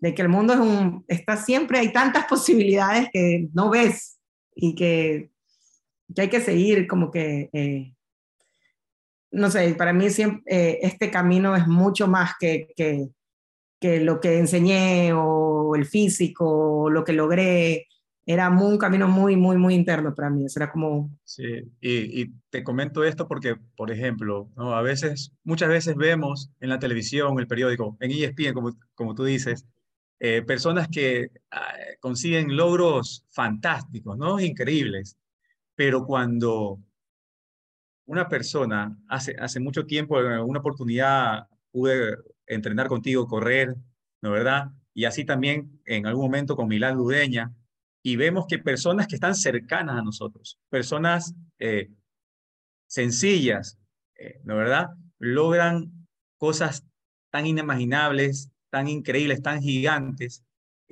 de 0.00 0.14
que 0.14 0.20
el 0.20 0.28
mundo 0.28 0.52
es 0.52 0.60
un, 0.60 1.06
está 1.08 1.38
siempre, 1.38 1.78
hay 1.78 1.90
tantas 1.90 2.26
posibilidades 2.28 3.08
que 3.10 3.48
no 3.54 3.70
ves 3.70 4.18
y 4.54 4.74
que, 4.74 5.30
que 6.14 6.20
hay 6.20 6.28
que 6.28 6.42
seguir 6.42 6.86
como 6.86 7.10
que... 7.10 7.48
Eh, 7.54 7.95
no 9.36 9.50
sé, 9.50 9.74
para 9.74 9.92
mí 9.92 10.08
siempre, 10.10 10.42
eh, 10.46 10.78
este 10.82 11.10
camino 11.10 11.54
es 11.54 11.66
mucho 11.66 12.08
más 12.08 12.32
que, 12.40 12.68
que, 12.74 13.08
que 13.78 14.00
lo 14.00 14.18
que 14.18 14.38
enseñé 14.38 15.12
o 15.12 15.76
el 15.76 15.84
físico 15.84 16.44
o 16.84 16.90
lo 16.90 17.04
que 17.04 17.12
logré 17.12 17.86
era 18.24 18.48
un 18.48 18.78
camino 18.78 19.08
muy, 19.08 19.36
muy, 19.36 19.56
muy 19.56 19.74
interno 19.74 20.14
para 20.14 20.30
mí. 20.30 20.46
era 20.56 20.72
como... 20.72 21.10
Sí, 21.22 21.44
y, 21.80 22.22
y, 22.22 22.32
te 22.50 22.64
comento 22.64 23.04
esto 23.04 23.28
porque, 23.28 23.56
por 23.76 23.92
ejemplo, 23.92 24.48
¿no? 24.56 24.74
a 24.74 24.82
veces, 24.82 25.32
muchas 25.44 25.68
veces 25.68 25.94
vemos 25.96 26.50
en 26.60 26.70
la 26.70 26.78
televisión, 26.78 27.38
el 27.38 27.46
periódico, 27.46 27.96
en 28.00 28.10
ESPN, 28.10 28.54
como, 28.54 28.76
como 28.94 29.14
tú 29.14 29.24
dices, 29.24 29.66
eh, 30.18 30.42
personas 30.42 30.88
que 30.88 31.30
ah, 31.50 31.74
consiguen 32.00 32.56
logros 32.56 33.24
fantásticos, 33.28 34.16
¿no? 34.16 34.40
Increíbles. 34.40 35.18
Pero 35.74 36.06
cuando 36.06 36.80
una 38.06 38.28
persona, 38.28 38.96
hace, 39.08 39.36
hace 39.38 39.60
mucho 39.60 39.84
tiempo, 39.84 40.20
en 40.20 40.40
una 40.40 40.60
oportunidad, 40.60 41.48
pude 41.70 42.16
entrenar 42.46 42.88
contigo, 42.88 43.26
correr, 43.26 43.74
¿no 44.22 44.30
verdad? 44.30 44.70
Y 44.94 45.04
así 45.04 45.24
también 45.24 45.80
en 45.84 46.06
algún 46.06 46.24
momento 46.24 46.56
con 46.56 46.68
Milán 46.68 46.96
Ludeña, 46.96 47.52
y 48.02 48.16
vemos 48.16 48.46
que 48.46 48.58
personas 48.58 49.08
que 49.08 49.16
están 49.16 49.34
cercanas 49.34 49.96
a 49.96 50.02
nosotros, 50.02 50.58
personas 50.70 51.34
eh, 51.58 51.90
sencillas, 52.86 53.78
eh, 54.16 54.40
¿no 54.44 54.56
verdad? 54.56 54.90
Logran 55.18 56.06
cosas 56.38 56.86
tan 57.30 57.46
inimaginables, 57.46 58.50
tan 58.70 58.86
increíbles, 58.88 59.42
tan 59.42 59.60
gigantes, 59.60 60.44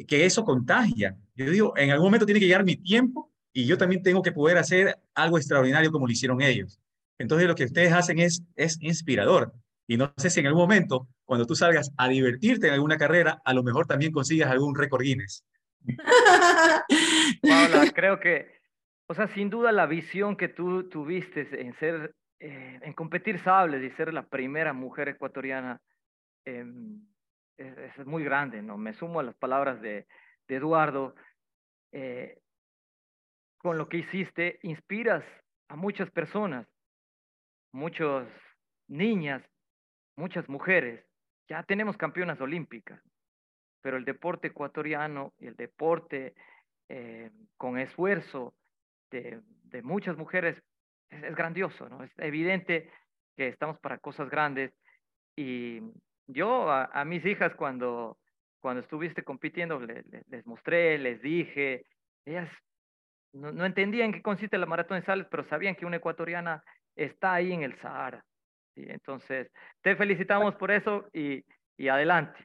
que 0.08 0.24
eso 0.24 0.44
contagia. 0.44 1.16
Yo 1.36 1.50
digo, 1.50 1.76
en 1.76 1.90
algún 1.90 2.08
momento 2.08 2.26
tiene 2.26 2.40
que 2.40 2.46
llegar 2.46 2.64
mi 2.64 2.76
tiempo 2.76 3.32
y 3.52 3.64
yo 3.66 3.78
también 3.78 4.02
tengo 4.02 4.20
que 4.20 4.32
poder 4.32 4.58
hacer 4.58 4.98
algo 5.14 5.38
extraordinario 5.38 5.92
como 5.92 6.06
lo 6.06 6.12
hicieron 6.12 6.42
ellos. 6.42 6.80
Entonces 7.18 7.48
lo 7.48 7.54
que 7.54 7.64
ustedes 7.64 7.92
hacen 7.92 8.18
es, 8.18 8.42
es 8.56 8.78
inspirador. 8.80 9.52
Y 9.86 9.96
no 9.96 10.12
sé 10.16 10.30
si 10.30 10.40
en 10.40 10.46
algún 10.46 10.62
momento, 10.62 11.08
cuando 11.24 11.46
tú 11.46 11.54
salgas 11.54 11.92
a 11.96 12.08
divertirte 12.08 12.68
en 12.68 12.74
alguna 12.74 12.96
carrera, 12.96 13.40
a 13.44 13.52
lo 13.52 13.62
mejor 13.62 13.86
también 13.86 14.12
consigas 14.12 14.50
algún 14.50 14.74
récord 14.74 15.02
Guinness. 15.02 15.44
Paula, 17.42 17.90
creo 17.94 18.18
que, 18.18 18.60
o 19.06 19.14
sea, 19.14 19.28
sin 19.28 19.50
duda 19.50 19.72
la 19.72 19.86
visión 19.86 20.36
que 20.36 20.48
tú 20.48 20.88
tuviste 20.88 21.60
en 21.60 21.74
ser, 21.74 22.14
eh, 22.40 22.80
en 22.82 22.92
competir 22.94 23.38
sables 23.42 23.82
y 23.82 23.94
ser 23.94 24.14
la 24.14 24.26
primera 24.26 24.72
mujer 24.72 25.08
ecuatoriana, 25.10 25.80
em, 26.46 27.06
es, 27.58 28.06
muy 28.06 28.24
grande, 28.24 28.62
¿no? 28.62 28.78
Me 28.78 28.94
sumo 28.94 29.20
a 29.20 29.22
las 29.22 29.36
palabras 29.36 29.80
de, 29.80 30.06
de 30.48 30.56
Eduardo. 30.56 31.14
Eh, 31.92 32.40
con 33.58 33.78
lo 33.78 33.88
que 33.88 33.98
hiciste, 33.98 34.58
inspiras 34.62 35.24
a 35.68 35.76
muchas 35.76 36.10
personas, 36.10 36.66
muchas 37.74 38.28
niñas 38.88 39.42
muchas 40.16 40.48
mujeres, 40.48 41.04
ya 41.48 41.62
tenemos 41.62 41.96
campeonas 41.96 42.40
olímpicas, 42.40 43.00
pero 43.82 43.96
el 43.96 44.04
deporte 44.04 44.48
ecuatoriano 44.48 45.34
y 45.38 45.46
el 45.46 45.56
deporte 45.56 46.34
eh, 46.88 47.30
con 47.56 47.78
esfuerzo 47.78 48.54
de, 49.10 49.42
muchas 49.82 50.16
mujeres 50.16 50.56
es, 51.10 51.34
grandioso, 51.34 51.88
¿no? 51.88 52.02
Es 52.02 52.10
evidente 52.18 52.90
que 53.36 53.48
estamos 53.48 53.78
para 53.80 53.98
cosas 53.98 54.28
grandes 54.30 54.72
y 55.36 55.80
yo 56.26 56.70
a, 56.70 57.04
mis 57.04 57.24
hijas 57.26 57.54
cuando, 57.54 58.18
cuando 58.60 58.80
estuviste 58.80 59.22
compitiendo 59.22 59.80
les 59.80 60.46
mostré, 60.46 60.98
les 60.98 61.20
dije, 61.20 61.86
ellas 62.24 62.48
no, 63.32 63.52
no 63.52 63.64
entendían 63.66 64.12
qué 64.12 64.22
consiste 64.22 64.58
la 64.58 64.66
maratón 64.66 65.00
de 65.00 65.06
sales, 65.06 65.26
pero 65.30 65.44
sabían 65.48 65.74
que 65.74 65.86
una 65.86 65.96
ecuatoriana 65.96 66.64
está 66.96 67.34
ahí 67.34 67.52
en 67.52 67.62
el 67.62 67.78
Sahara 67.80 68.24
entonces, 68.76 69.48
te 69.82 69.96
felicitamos 69.96 70.54
por 70.56 70.70
eso 70.70 71.04
y, 71.12 71.44
y, 71.76 71.88
adelante. 71.88 72.38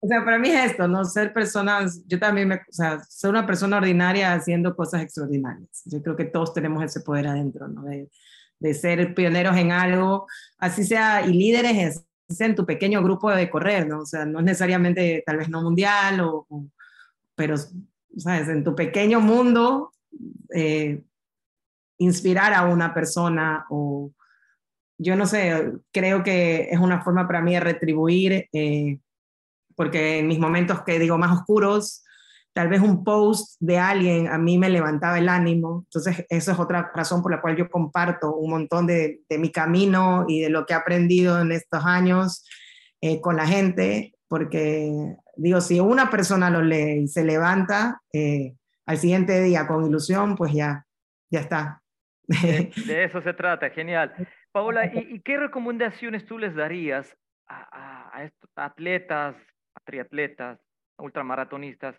O 0.00 0.06
sea, 0.06 0.24
para 0.24 0.38
mí 0.38 0.48
es 0.48 0.72
esto, 0.72 0.86
¿no? 0.86 1.04
Ser 1.04 1.32
personas, 1.32 2.04
yo 2.06 2.18
también, 2.18 2.48
me, 2.48 2.56
o 2.56 2.60
sea, 2.72 3.00
ser 3.00 3.30
una 3.30 3.46
persona 3.46 3.78
ordinaria 3.78 4.34
haciendo 4.34 4.76
cosas 4.76 5.02
extraordinarias. 5.02 5.82
Yo 5.86 6.02
creo 6.02 6.14
que 6.14 6.26
todos 6.26 6.52
tenemos 6.52 6.84
ese 6.84 7.00
poder 7.00 7.26
adentro, 7.26 7.68
¿no? 7.68 7.82
De, 7.84 8.10
de 8.58 8.74
ser 8.74 9.14
pioneros 9.14 9.56
en 9.56 9.72
algo, 9.72 10.26
así 10.58 10.84
sea, 10.84 11.26
y 11.26 11.32
líderes 11.32 12.04
en 12.38 12.54
tu 12.54 12.64
pequeño 12.64 13.02
grupo 13.02 13.30
de 13.30 13.50
correr, 13.50 13.86
¿no? 13.86 14.00
O 14.00 14.06
sea, 14.06 14.24
no 14.24 14.40
es 14.40 14.44
necesariamente 14.44 15.22
tal 15.26 15.38
vez 15.38 15.48
no 15.48 15.62
mundial, 15.62 16.20
o, 16.20 16.46
pero, 17.34 17.56
¿sabes? 18.16 18.48
En 18.48 18.62
tu 18.62 18.74
pequeño 18.74 19.20
mundo, 19.20 19.92
eh, 20.54 21.02
inspirar 22.04 22.52
a 22.52 22.64
una 22.64 22.94
persona 22.94 23.66
o 23.70 24.12
yo 24.98 25.16
no 25.16 25.26
sé, 25.26 25.72
creo 25.92 26.22
que 26.22 26.68
es 26.70 26.78
una 26.78 27.02
forma 27.02 27.26
para 27.26 27.40
mí 27.40 27.54
de 27.54 27.60
retribuir, 27.60 28.48
eh, 28.52 28.98
porque 29.74 30.20
en 30.20 30.28
mis 30.28 30.38
momentos 30.38 30.82
que 30.82 30.98
digo 31.00 31.18
más 31.18 31.32
oscuros, 31.32 32.04
tal 32.52 32.68
vez 32.68 32.80
un 32.80 33.02
post 33.02 33.56
de 33.58 33.78
alguien 33.78 34.28
a 34.28 34.38
mí 34.38 34.56
me 34.56 34.68
levantaba 34.70 35.18
el 35.18 35.28
ánimo. 35.28 35.82
Entonces, 35.86 36.24
esa 36.28 36.52
es 36.52 36.58
otra 36.58 36.92
razón 36.94 37.22
por 37.22 37.32
la 37.32 37.40
cual 37.40 37.56
yo 37.56 37.68
comparto 37.68 38.36
un 38.36 38.50
montón 38.50 38.86
de, 38.86 39.22
de 39.28 39.38
mi 39.38 39.50
camino 39.50 40.24
y 40.28 40.40
de 40.40 40.50
lo 40.50 40.64
que 40.64 40.74
he 40.74 40.76
aprendido 40.76 41.40
en 41.40 41.50
estos 41.50 41.84
años 41.84 42.44
eh, 43.00 43.20
con 43.20 43.36
la 43.36 43.46
gente, 43.46 44.14
porque 44.28 45.16
digo, 45.36 45.60
si 45.60 45.80
una 45.80 46.10
persona 46.10 46.48
lo 46.48 46.62
lee 46.62 47.02
y 47.02 47.08
se 47.08 47.24
levanta 47.24 48.00
eh, 48.12 48.54
al 48.86 48.98
siguiente 48.98 49.42
día 49.42 49.66
con 49.66 49.84
ilusión, 49.84 50.36
pues 50.36 50.52
ya, 50.52 50.86
ya 51.30 51.40
está. 51.40 51.83
De, 52.86 53.04
eso 53.04 53.20
se 53.22 53.34
trata, 53.34 53.70
genial. 53.70 54.14
Paola, 54.52 54.86
¿y, 54.86 55.20
qué 55.20 55.36
recomendaciones 55.36 56.24
tú 56.26 56.38
les 56.38 56.54
darías 56.54 57.14
a, 57.46 58.24
estos 58.24 58.50
atletas, 58.56 59.36
a 59.74 59.80
triatletas, 59.84 60.58
ultramaratonistas 60.98 61.96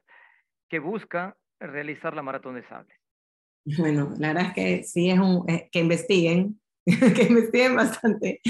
que 0.70 0.80
buscan 0.80 1.36
realizar 1.60 2.16
la 2.16 2.24
maratón 2.24 2.56
de 2.56 2.64
sables? 2.64 2.98
Bueno, 3.78 4.14
la 4.18 4.30
verdad 4.30 4.48
es 4.48 4.54
que 4.54 4.84
sí 4.84 5.10
es 5.10 5.20
un, 5.20 5.44
eh, 5.48 5.70
que 5.72 5.80
investiguen, 5.80 6.60
que 6.86 7.24
investiguen 7.24 7.76
bastante. 7.76 8.42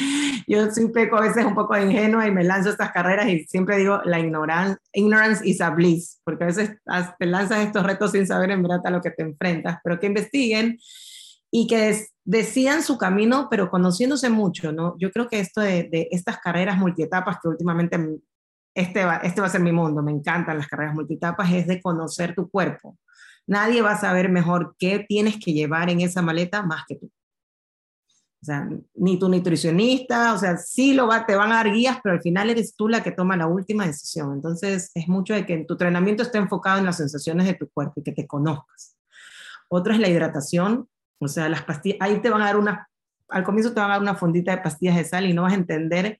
Yo 0.47 0.69
soy 0.71 0.89
peco 0.89 1.17
a 1.17 1.21
veces 1.21 1.45
un 1.45 1.55
poco 1.55 1.77
ingenua 1.77 2.27
y 2.27 2.31
me 2.31 2.43
lanzo 2.43 2.69
estas 2.69 2.91
carreras 2.91 3.27
y 3.27 3.45
siempre 3.45 3.77
digo 3.77 4.01
la 4.05 4.19
ignorancia, 4.19 4.77
ignorance 4.93 5.47
is 5.47 5.61
a 5.61 5.71
bliss, 5.71 6.21
porque 6.23 6.43
a 6.43 6.47
veces 6.47 6.77
te 7.17 7.25
lanzas 7.25 7.65
estos 7.65 7.83
retos 7.83 8.11
sin 8.11 8.27
saber 8.27 8.51
en 8.51 8.61
verdad 8.61 8.81
a 8.85 8.91
lo 8.91 9.01
que 9.01 9.11
te 9.11 9.23
enfrentas, 9.23 9.79
pero 9.83 9.99
que 9.99 10.07
investiguen 10.07 10.77
y 11.57 11.67
que 11.67 12.05
decían 12.25 12.83
su 12.83 12.97
camino, 12.97 13.47
pero 13.49 13.69
conociéndose 13.69 14.29
mucho, 14.29 14.73
¿no? 14.73 14.97
Yo 14.99 15.09
creo 15.09 15.29
que 15.29 15.39
esto 15.39 15.61
de, 15.61 15.83
de 15.83 16.09
estas 16.11 16.39
carreras 16.39 16.77
multietapas 16.77 17.37
que 17.41 17.47
últimamente 17.47 17.97
este 18.73 19.05
va, 19.05 19.15
este 19.23 19.39
va 19.39 19.47
a 19.47 19.49
ser 19.49 19.61
mi 19.61 19.71
mundo, 19.71 20.03
me 20.03 20.11
encantan 20.11 20.57
las 20.57 20.67
carreras 20.67 20.93
multietapas, 20.93 21.49
es 21.53 21.65
de 21.65 21.81
conocer 21.81 22.35
tu 22.35 22.49
cuerpo. 22.49 22.97
Nadie 23.47 23.81
va 23.81 23.93
a 23.93 23.97
saber 23.97 24.27
mejor 24.27 24.75
qué 24.77 25.05
tienes 25.07 25.37
que 25.39 25.53
llevar 25.53 25.89
en 25.89 26.01
esa 26.01 26.21
maleta 26.21 26.61
más 26.61 26.83
que 26.89 26.95
tú. 26.95 27.05
O 27.05 28.45
sea, 28.45 28.67
ni 28.95 29.17
tu 29.17 29.29
nutricionista, 29.29 30.33
o 30.33 30.37
sea, 30.37 30.57
sí 30.57 30.93
lo 30.93 31.07
va, 31.07 31.25
te 31.25 31.37
van 31.37 31.53
a 31.53 31.63
dar 31.63 31.71
guías, 31.71 31.99
pero 32.03 32.15
al 32.15 32.21
final 32.21 32.49
eres 32.49 32.75
tú 32.75 32.89
la 32.89 33.01
que 33.01 33.11
toma 33.11 33.37
la 33.37 33.47
última 33.47 33.85
decisión. 33.85 34.33
Entonces, 34.33 34.91
es 34.93 35.07
mucho 35.07 35.33
de 35.33 35.45
que 35.45 35.63
tu 35.63 35.75
entrenamiento 35.75 36.21
esté 36.21 36.37
enfocado 36.37 36.79
en 36.79 36.85
las 36.85 36.97
sensaciones 36.97 37.47
de 37.47 37.53
tu 37.53 37.69
cuerpo 37.69 38.01
y 38.01 38.03
que 38.03 38.11
te 38.11 38.27
conozcas. 38.27 38.97
Otro 39.69 39.93
es 39.93 39.99
la 40.01 40.09
hidratación, 40.09 40.89
o 41.19 41.27
sea, 41.27 41.49
las 41.49 41.63
pastillas, 41.63 41.97
ahí 42.01 42.21
te 42.21 42.29
van 42.29 42.41
a 42.41 42.45
dar 42.45 42.57
una, 42.57 42.87
al 43.29 43.43
comienzo 43.43 43.73
te 43.73 43.79
van 43.79 43.91
a 43.91 43.93
dar 43.93 44.01
una 44.01 44.15
fondita 44.15 44.55
de 44.55 44.61
pastillas 44.61 44.95
de 44.95 45.05
sal 45.05 45.25
y 45.25 45.33
no 45.33 45.43
vas 45.43 45.53
a 45.53 45.57
entender, 45.57 46.19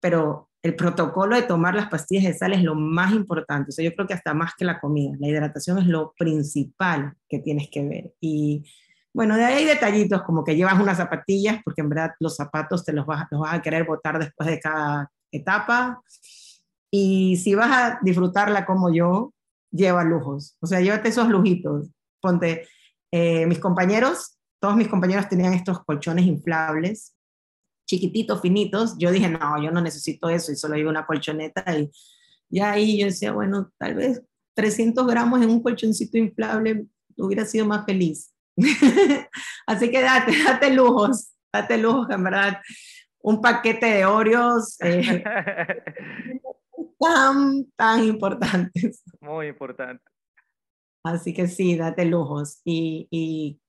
pero 0.00 0.48
el 0.62 0.74
protocolo 0.74 1.36
de 1.36 1.42
tomar 1.42 1.74
las 1.74 1.88
pastillas 1.88 2.24
de 2.24 2.34
sal 2.34 2.52
es 2.52 2.62
lo 2.62 2.74
más 2.74 3.12
importante. 3.12 3.70
O 3.70 3.72
sea, 3.72 3.84
yo 3.84 3.94
creo 3.94 4.06
que 4.06 4.14
hasta 4.14 4.34
más 4.34 4.54
que 4.56 4.64
la 4.64 4.80
comida, 4.80 5.16
la 5.18 5.28
hidratación 5.28 5.78
es 5.78 5.86
lo 5.86 6.12
principal 6.18 7.14
que 7.28 7.38
tienes 7.38 7.68
que 7.70 7.86
ver. 7.86 8.14
Y 8.20 8.64
bueno, 9.14 9.36
de 9.36 9.44
ahí 9.44 9.54
hay 9.58 9.64
detallitos 9.64 10.22
como 10.22 10.44
que 10.44 10.56
llevas 10.56 10.78
unas 10.80 10.96
zapatillas, 10.96 11.62
porque 11.64 11.82
en 11.82 11.88
verdad 11.88 12.12
los 12.20 12.36
zapatos 12.36 12.84
te 12.84 12.92
los 12.92 13.06
vas, 13.06 13.26
los 13.30 13.40
vas 13.40 13.54
a 13.54 13.62
querer 13.62 13.84
botar 13.84 14.18
después 14.18 14.48
de 14.48 14.60
cada 14.60 15.10
etapa. 15.30 16.02
Y 16.90 17.36
si 17.36 17.54
vas 17.54 17.70
a 17.70 17.98
disfrutarla 18.02 18.66
como 18.66 18.92
yo, 18.92 19.32
lleva 19.70 20.04
lujos. 20.04 20.56
O 20.60 20.66
sea, 20.66 20.80
llévate 20.80 21.08
esos 21.08 21.28
lujitos. 21.28 21.88
Ponte, 22.20 22.66
eh, 23.12 23.46
mis 23.46 23.58
compañeros, 23.58 24.38
todos 24.60 24.76
mis 24.76 24.88
compañeros 24.88 25.28
tenían 25.28 25.54
estos 25.54 25.84
colchones 25.84 26.26
inflables 26.26 27.16
chiquititos, 27.86 28.42
finitos, 28.42 28.96
yo 28.98 29.10
dije, 29.10 29.28
no, 29.28 29.62
yo 29.62 29.70
no 29.70 29.80
necesito 29.80 30.28
eso 30.28 30.52
y 30.52 30.56
solo 30.56 30.74
llevo 30.74 30.90
una 30.90 31.06
colchoneta 31.06 31.64
y 31.78 31.90
ya 32.48 32.72
ahí 32.72 32.98
yo 32.98 33.06
decía, 33.06 33.32
bueno, 33.32 33.72
tal 33.78 33.94
vez 33.94 34.22
300 34.54 35.06
gramos 35.06 35.40
en 35.42 35.50
un 35.50 35.62
colchoncito 35.62 36.18
inflable 36.18 36.86
hubiera 37.16 37.44
sido 37.44 37.66
más 37.66 37.84
feliz. 37.86 38.34
Así 39.66 39.90
que 39.90 40.02
date, 40.02 40.32
date 40.44 40.70
lujos, 40.70 41.32
date 41.52 41.78
lujos, 41.78 42.10
en 42.10 42.24
verdad. 42.24 42.58
Un 43.20 43.40
paquete 43.40 43.86
de 43.86 44.04
Oreos 44.04 44.76
eh, 44.80 45.22
tan, 47.00 47.66
tan 47.76 48.04
importantes. 48.04 49.02
Muy 49.20 49.48
importante. 49.48 50.02
Así 51.06 51.32
que 51.32 51.48
sí, 51.48 51.76
date 51.76 52.04
lujos. 52.04 52.60
Y, 52.64 53.08
y 53.10 53.60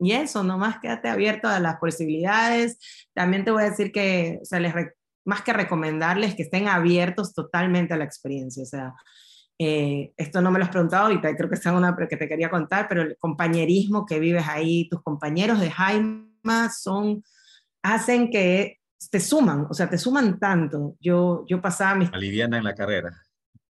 y 0.00 0.12
eso, 0.12 0.44
nomás 0.44 0.78
quédate 0.78 1.08
abierto 1.08 1.48
a 1.48 1.58
las 1.58 1.76
posibilidades. 1.76 2.78
También 3.14 3.44
te 3.44 3.50
voy 3.50 3.64
a 3.64 3.70
decir 3.70 3.90
que, 3.90 4.38
o 4.40 4.44
sea, 4.44 4.60
les 4.60 4.72
más 5.24 5.42
que 5.42 5.52
recomendarles 5.52 6.34
que 6.34 6.44
estén 6.44 6.68
abiertos 6.68 7.34
totalmente 7.34 7.94
a 7.94 7.96
la 7.96 8.04
experiencia. 8.04 8.62
O 8.62 8.66
sea, 8.66 8.94
eh, 9.58 10.12
esto 10.16 10.40
no 10.40 10.50
me 10.50 10.58
lo 10.58 10.64
has 10.64 10.70
preguntado 10.70 11.10
y 11.10 11.20
creo 11.20 11.48
que 11.48 11.56
es 11.56 11.66
una 11.66 11.96
que 12.08 12.16
te 12.16 12.28
quería 12.28 12.48
contar, 12.48 12.86
pero 12.88 13.02
el 13.02 13.16
compañerismo 13.18 14.06
que 14.06 14.20
vives 14.20 14.46
ahí, 14.48 14.88
tus 14.88 15.02
compañeros 15.02 15.60
de 15.60 15.70
Jaime 15.70 16.28
son, 16.74 17.22
hacen 17.82 18.30
que 18.30 18.78
te 19.10 19.20
suman, 19.20 19.66
o 19.68 19.74
sea, 19.74 19.90
te 19.90 19.98
suman 19.98 20.38
tanto. 20.38 20.96
Yo, 21.00 21.44
yo 21.46 21.60
pasaba 21.60 21.96
mis... 21.96 22.12
Aliviana 22.12 22.56
en 22.58 22.64
la 22.64 22.74
carrera. 22.74 23.10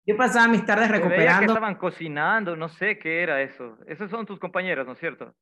Yo 0.06 0.16
pasaba 0.16 0.48
mis 0.48 0.64
tardes 0.64 0.90
recuperando. 0.90 1.40
Que 1.40 1.46
estaban 1.46 1.74
cocinando, 1.76 2.56
no 2.56 2.68
sé 2.68 2.98
qué 2.98 3.22
era 3.22 3.42
eso. 3.42 3.76
Esos 3.86 4.10
son 4.10 4.26
tus 4.26 4.38
compañeros, 4.38 4.86
¿no 4.86 4.94
es 4.94 4.98
cierto? 4.98 5.34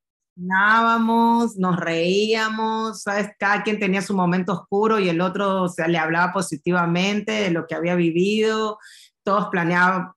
nos 1.56 1.76
reíamos, 1.76 3.02
¿sabes? 3.02 3.30
Cada 3.38 3.62
quien 3.62 3.80
tenía 3.80 4.02
su 4.02 4.14
momento 4.14 4.52
oscuro 4.52 4.98
y 4.98 5.08
el 5.08 5.20
otro 5.20 5.64
o 5.64 5.68
sea, 5.68 5.88
le 5.88 5.98
hablaba 5.98 6.32
positivamente 6.32 7.32
de 7.32 7.50
lo 7.50 7.66
que 7.66 7.74
había 7.74 7.96
vivido, 7.96 8.78
todos 9.24 9.48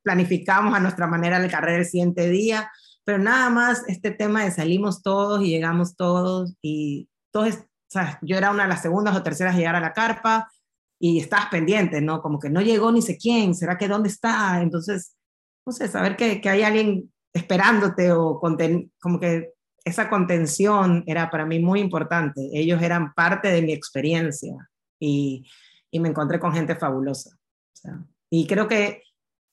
planificamos 0.03 0.75
a 0.75 0.79
nuestra 0.79 1.07
manera 1.07 1.39
la 1.39 1.49
carrera 1.49 1.79
el 1.79 1.85
siguiente 1.85 2.29
día, 2.29 2.71
pero 3.03 3.17
nada 3.17 3.49
más 3.49 3.83
este 3.87 4.11
tema 4.11 4.43
de 4.43 4.51
salimos 4.51 5.01
todos 5.01 5.43
y 5.43 5.49
llegamos 5.49 5.95
todos 5.95 6.55
y 6.61 7.09
todos, 7.31 7.65
¿sabes? 7.89 8.17
Yo 8.21 8.37
era 8.37 8.51
una 8.51 8.63
de 8.63 8.69
las 8.69 8.81
segundas 8.81 9.15
o 9.15 9.23
terceras 9.23 9.55
a 9.55 9.57
llegar 9.57 9.75
a 9.75 9.81
la 9.81 9.93
carpa 9.93 10.49
y 11.03 11.19
estabas 11.19 11.47
pendiente, 11.47 11.99
¿no? 11.99 12.21
Como 12.21 12.37
que 12.37 12.51
no 12.51 12.61
llegó 12.61 12.91
ni 12.91 13.01
sé 13.01 13.17
quién, 13.17 13.55
¿será 13.55 13.75
que 13.75 13.87
dónde 13.87 14.07
está? 14.07 14.61
Entonces, 14.61 15.15
no 15.65 15.73
sé, 15.73 15.87
saber 15.87 16.15
que, 16.15 16.39
que 16.39 16.47
hay 16.47 16.61
alguien 16.61 17.11
esperándote 17.33 18.11
o 18.11 18.39
como 18.39 19.19
que 19.19 19.49
esa 19.83 20.11
contención 20.11 21.03
era 21.07 21.31
para 21.31 21.47
mí 21.47 21.59
muy 21.59 21.79
importante. 21.79 22.51
Ellos 22.53 22.83
eran 22.83 23.13
parte 23.15 23.47
de 23.47 23.63
mi 23.63 23.73
experiencia 23.73 24.69
y, 24.99 25.43
y 25.89 25.99
me 25.99 26.09
encontré 26.09 26.39
con 26.39 26.53
gente 26.53 26.75
fabulosa. 26.75 27.35
y 28.29 28.45
creo 28.45 28.67
que 28.67 29.01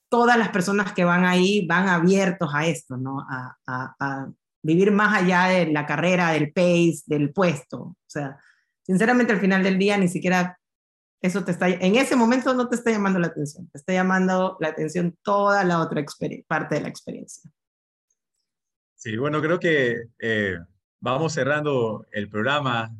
todas 0.07 0.37
las 0.37 0.49
personas 0.49 0.93
que 0.93 1.03
van 1.03 1.25
ahí 1.25 1.65
van 1.65 1.87
abiertos 1.87 2.51
a 2.53 2.67
esto, 2.67 2.95
¿no? 2.95 3.21
A, 3.27 3.57
a, 3.67 4.29
vivir 4.61 4.91
más 4.91 5.15
allá 5.15 5.45
de 5.45 5.67
la 5.67 5.85
carrera, 5.85 6.31
del 6.31 6.51
pace, 6.51 7.01
del 7.05 7.31
puesto. 7.31 7.79
O 7.81 7.97
sea, 8.05 8.37
sinceramente 8.83 9.31
al 9.33 9.39
final 9.39 9.63
del 9.63 9.79
día 9.79 9.97
ni 9.97 10.09
siquiera 10.09 10.58
eso 11.21 11.43
te 11.43 11.51
está, 11.51 11.67
en 11.67 11.95
ese 11.95 12.15
momento 12.15 12.53
no 12.53 12.69
te 12.69 12.75
está 12.75 12.91
llamando 12.91 13.19
la 13.19 13.27
atención, 13.27 13.67
te 13.69 13.77
está 13.77 13.93
llamando 13.93 14.57
la 14.59 14.69
atención 14.69 15.17
toda 15.21 15.63
la 15.63 15.81
otra 15.81 16.03
parte 16.47 16.75
de 16.75 16.81
la 16.81 16.87
experiencia. 16.87 17.51
Sí, 18.95 19.17
bueno, 19.17 19.41
creo 19.41 19.59
que 19.59 20.03
eh, 20.19 20.57
vamos 20.99 21.33
cerrando 21.33 22.05
el 22.11 22.29
programa. 22.29 22.91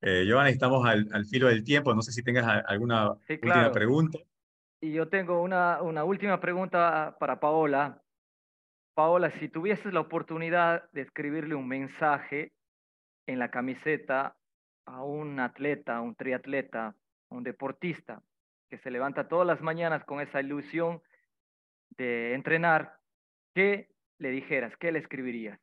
Eh, 0.00 0.24
Giovanna, 0.26 0.50
estamos 0.50 0.86
al, 0.86 1.26
filo 1.26 1.48
del 1.48 1.64
tiempo. 1.64 1.94
No 1.94 2.02
sé 2.02 2.12
si 2.12 2.22
tengas 2.22 2.64
alguna 2.66 3.12
última 3.28 3.72
pregunta. 3.72 4.18
Y 4.80 4.92
yo 4.92 5.08
tengo 5.08 5.42
una, 5.42 5.80
una 5.80 6.04
última 6.04 6.40
pregunta 6.40 7.16
para 7.18 7.40
Paola. 7.40 8.02
Paola, 8.94 9.30
si 9.38 9.48
tuvieses 9.48 9.92
la 9.92 10.00
oportunidad 10.00 10.90
de 10.92 11.02
escribirle 11.02 11.54
un 11.54 11.66
mensaje 11.66 12.52
en 13.26 13.38
la 13.38 13.50
camiseta 13.50 14.36
a 14.86 15.02
un 15.02 15.40
atleta, 15.40 15.96
a 15.96 16.00
un 16.00 16.14
triatleta, 16.14 16.94
un 17.34 17.44
deportista 17.44 18.22
que 18.68 18.78
se 18.78 18.90
levanta 18.90 19.28
todas 19.28 19.46
las 19.46 19.60
mañanas 19.60 20.04
con 20.04 20.20
esa 20.20 20.40
ilusión 20.40 21.02
de 21.90 22.34
entrenar, 22.34 22.98
¿qué 23.54 23.88
le 24.18 24.30
dijeras, 24.30 24.76
¿qué 24.78 24.92
le 24.92 24.98
escribirías? 24.98 25.58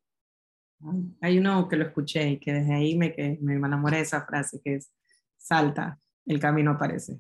Hay 1.22 1.38
uno 1.38 1.68
que 1.68 1.76
lo 1.76 1.86
escuché 1.86 2.28
y 2.28 2.40
que 2.40 2.54
desde 2.54 2.74
ahí 2.74 2.98
me, 2.98 3.14
que 3.14 3.38
me 3.42 3.56
enamoré 3.56 3.98
de 3.98 4.04
esa 4.04 4.26
frase, 4.26 4.60
que 4.64 4.76
es, 4.76 4.94
salta, 5.38 6.00
el 6.26 6.40
camino 6.40 6.72
aparece. 6.72 7.20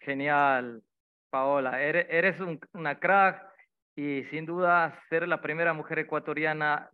Genial, 0.00 0.82
Paola. 1.30 1.82
Eres, 1.82 2.36
una 2.72 2.98
crack 2.98 3.44
y 3.96 4.24
sin 4.30 4.46
duda 4.46 4.98
ser 5.08 5.26
la 5.26 5.40
primera 5.40 5.72
mujer 5.72 5.98
ecuatoriana, 5.98 6.90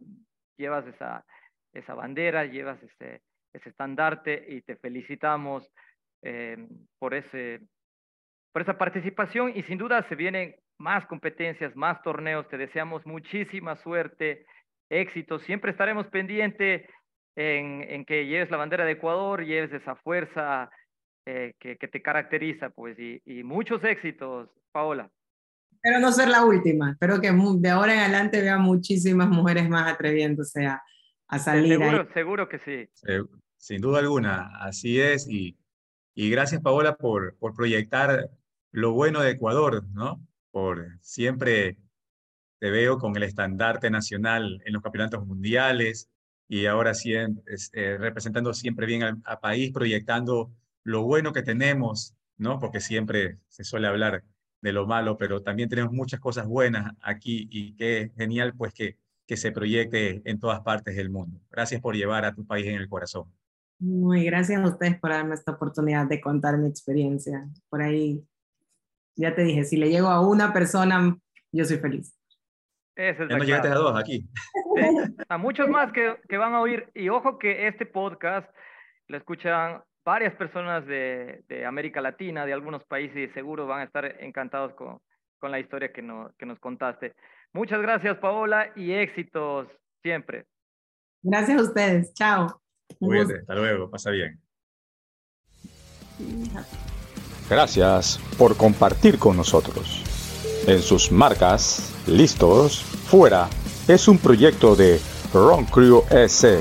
llevas 0.57 0.87
esa, 0.87 1.25
esa 1.73 1.95
bandera, 1.95 2.47
llevas 2.47 2.83
ese, 2.83 3.23
ese 3.55 3.71
estandarte 3.71 4.45
y 4.49 4.61
te 4.63 4.77
felicitamos 4.77 5.71
eh, 6.23 6.57
por, 6.99 7.15
ese, 7.15 7.61
por 8.53 8.63
esa 8.63 8.77
participación 8.77 9.53
y 9.55 9.63
sin 9.63 9.79
duda 9.79 10.07
se 10.09 10.17
vienen 10.17 10.57
más 10.79 11.07
competencias, 11.07 11.75
más 11.77 12.03
torneos. 12.03 12.49
Te 12.49 12.59
deseamos 12.59 13.07
muchísima 13.07 13.77
suerte, 13.77 14.45
éxito. 14.91 15.39
Siempre 15.39 15.71
estaremos 15.71 16.07
pendientes 16.09 16.83
en, 17.37 18.05
que 18.05 18.27
lleves 18.27 18.51
la 18.51 18.57
bandera 18.57 18.85
de 18.85 18.93
Ecuador, 18.93 19.45
lleves 19.45 19.73
esa 19.73 19.95
fuerza 19.97 20.71
eh, 21.27 21.55
que, 21.59 21.77
te 21.77 22.03
caracteriza, 22.03 22.71
pues, 22.71 22.97
y, 22.99 23.43
muchos 23.45 23.83
éxitos, 23.85 24.51
Paola. 24.73 25.11
Espero 25.73 26.01
no 26.01 26.13
ser 26.13 26.29
la 26.29 26.45
última, 26.45 26.93
espero 26.93 27.21
que 27.21 27.31
de 27.31 27.71
ahora 27.71 27.93
en 27.93 28.01
adelante 28.01 28.41
vea 28.41 28.57
muchísimas 28.57 29.29
mujeres 29.29 29.69
más 29.69 29.93
atreviéndose 29.93 30.67
a, 30.67 30.83
a 31.29 31.39
salir. 31.39 31.79
Seguro, 31.79 32.09
seguro 32.13 32.49
que 32.49 32.59
sí. 32.59 32.89
Sin 33.57 33.81
duda 33.81 34.01
alguna, 34.01 34.51
así 34.61 35.01
es. 35.01 35.29
Y, 35.29 35.57
y 36.15 36.31
gracias, 36.31 36.61
Paola, 36.61 36.97
por, 36.97 37.37
por 37.37 37.55
proyectar 37.55 38.31
lo 38.71 38.93
bueno 38.93 39.21
de 39.21 39.31
Ecuador, 39.31 39.85
¿no? 39.93 40.21
por 40.55 41.01
siempre 41.01 41.77
te 42.61 42.71
veo 42.71 42.99
con 42.99 43.17
el 43.17 43.25
estandarte 43.25 43.91
nacional 43.91 44.63
en 44.65 44.73
los 44.73 44.83
campeonatos 44.85 45.27
mundiales 45.27 46.09
y 46.47 46.67
ahora 46.67 46.95
sí 46.95 47.13
eh, 47.13 47.99
representando 47.99 48.55
siempre 48.55 48.87
bien 48.87 49.03
al, 49.03 49.41
país, 49.41 49.73
proyectando 49.73 50.53
lo 50.85 51.03
bueno 51.03 51.33
que 51.33 51.43
tenemos, 51.43 52.15
¿no? 52.37 52.61
Porque 52.61 52.81
siempre 52.81 53.41
se 53.49 53.65
suele 53.65 53.89
hablar 53.89 54.23
de 54.61 54.73
lo 54.73 54.87
malo, 54.87 55.19
pero 55.19 55.43
también 55.43 55.69
tenemos 55.69 55.93
muchas 55.93 56.21
cosas 56.21 56.47
buenas 56.47 56.93
aquí 57.03 57.49
y 57.51 57.75
qué 57.75 58.13
genial 58.17 58.55
pues 58.57 58.73
que, 58.73 58.97
que 59.27 59.37
se 59.37 59.53
proyecte 59.53 60.23
en 60.25 60.39
todas 60.39 60.61
partes 60.61 60.97
del 60.97 61.11
mundo. 61.11 61.41
Gracias 61.51 61.81
por 61.81 61.97
llevar 61.97 62.25
a 62.25 62.35
tu 62.35 62.47
país 62.47 62.67
en 62.67 62.77
el 62.77 62.89
corazón. 62.89 63.33
Muy 63.79 64.25
gracias 64.25 64.63
a 64.63 64.69
ustedes 64.69 64.99
por 64.99 65.11
darme 65.11 65.35
esta 65.35 65.53
oportunidad 65.53 66.07
de 66.07 66.21
contar 66.21 66.59
mi 66.59 66.69
experiencia. 66.69 67.47
Por 67.69 67.83
ahí, 67.83 68.25
ya 69.17 69.35
te 69.35 69.43
dije, 69.43 69.65
si 69.65 69.77
le 69.77 69.91
llego 69.91 70.09
a 70.09 70.21
una 70.21 70.53
persona, 70.53 71.17
yo 71.53 71.65
soy 71.65 71.79
feliz. 71.79 72.17
ya 72.97 73.15
no 73.15 73.45
llegaste 73.45 73.69
a 73.69 73.75
dos 73.75 73.99
aquí. 73.99 74.29
a 75.29 75.39
muchos 75.39 75.69
más 75.69 75.93
que, 75.93 76.17
que, 76.29 76.37
van 76.37 76.55
a 76.55 76.61
oír. 76.61 76.89
Y 76.95 77.09
ojo 77.09 77.39
que 77.39 77.67
este 77.67 77.87
podcast 77.87 78.49
lo 79.09 79.17
escuchan 79.17 79.83
varias 80.05 80.35
personas 80.35 80.87
de, 80.87 81.43
de 81.49 81.65
América 81.65 82.01
Latina, 82.01 82.47
de 82.47 82.53
algunos 82.53 82.85
países, 82.85 83.17
y 83.17 83.33
seguro 83.33 83.67
van 83.67 83.81
a 83.81 83.85
estar 83.85 84.05
encantados 84.21 84.75
con, 84.75 85.01
con 85.39 85.51
la 85.51 85.59
historia 85.59 85.93
que, 85.93 86.03
no, 86.03 86.33
que 86.39 86.47
nos 86.47 86.59
contaste. 86.59 87.15
Muchas 87.55 87.81
gracias, 87.81 88.19
Paola, 88.19 88.73
y 88.75 88.93
éxitos 88.93 89.69
siempre. 90.03 90.45
Gracias 91.23 91.61
a 91.61 91.63
ustedes. 91.63 92.13
Chao. 92.13 92.61
Cuídate, 92.99 93.39
hasta 93.39 93.55
luego, 93.55 93.89
pasa 93.89 94.11
bien. 94.11 94.41
Gracias 97.49 98.19
por 98.37 98.57
compartir 98.57 99.19
con 99.19 99.37
nosotros. 99.37 100.03
En 100.67 100.81
sus 100.81 101.13
marcas, 101.13 101.95
listos, 102.09 102.83
fuera, 102.83 103.49
es 103.87 104.09
un 104.09 104.19
proyecto 104.19 104.75
de 104.75 104.99
Ron 105.33 105.65
Crew 105.67 106.03
S, 106.11 106.59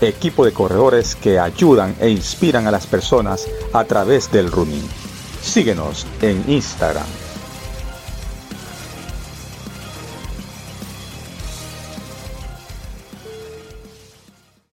equipo 0.00 0.44
de 0.44 0.52
corredores 0.52 1.14
que 1.14 1.38
ayudan 1.38 1.94
e 2.00 2.08
inspiran 2.08 2.66
a 2.66 2.72
las 2.72 2.86
personas 2.88 3.48
a 3.72 3.84
través 3.84 4.30
del 4.32 4.50
running. 4.50 4.88
Síguenos 5.40 6.06
en 6.20 6.42
Instagram 6.50 7.21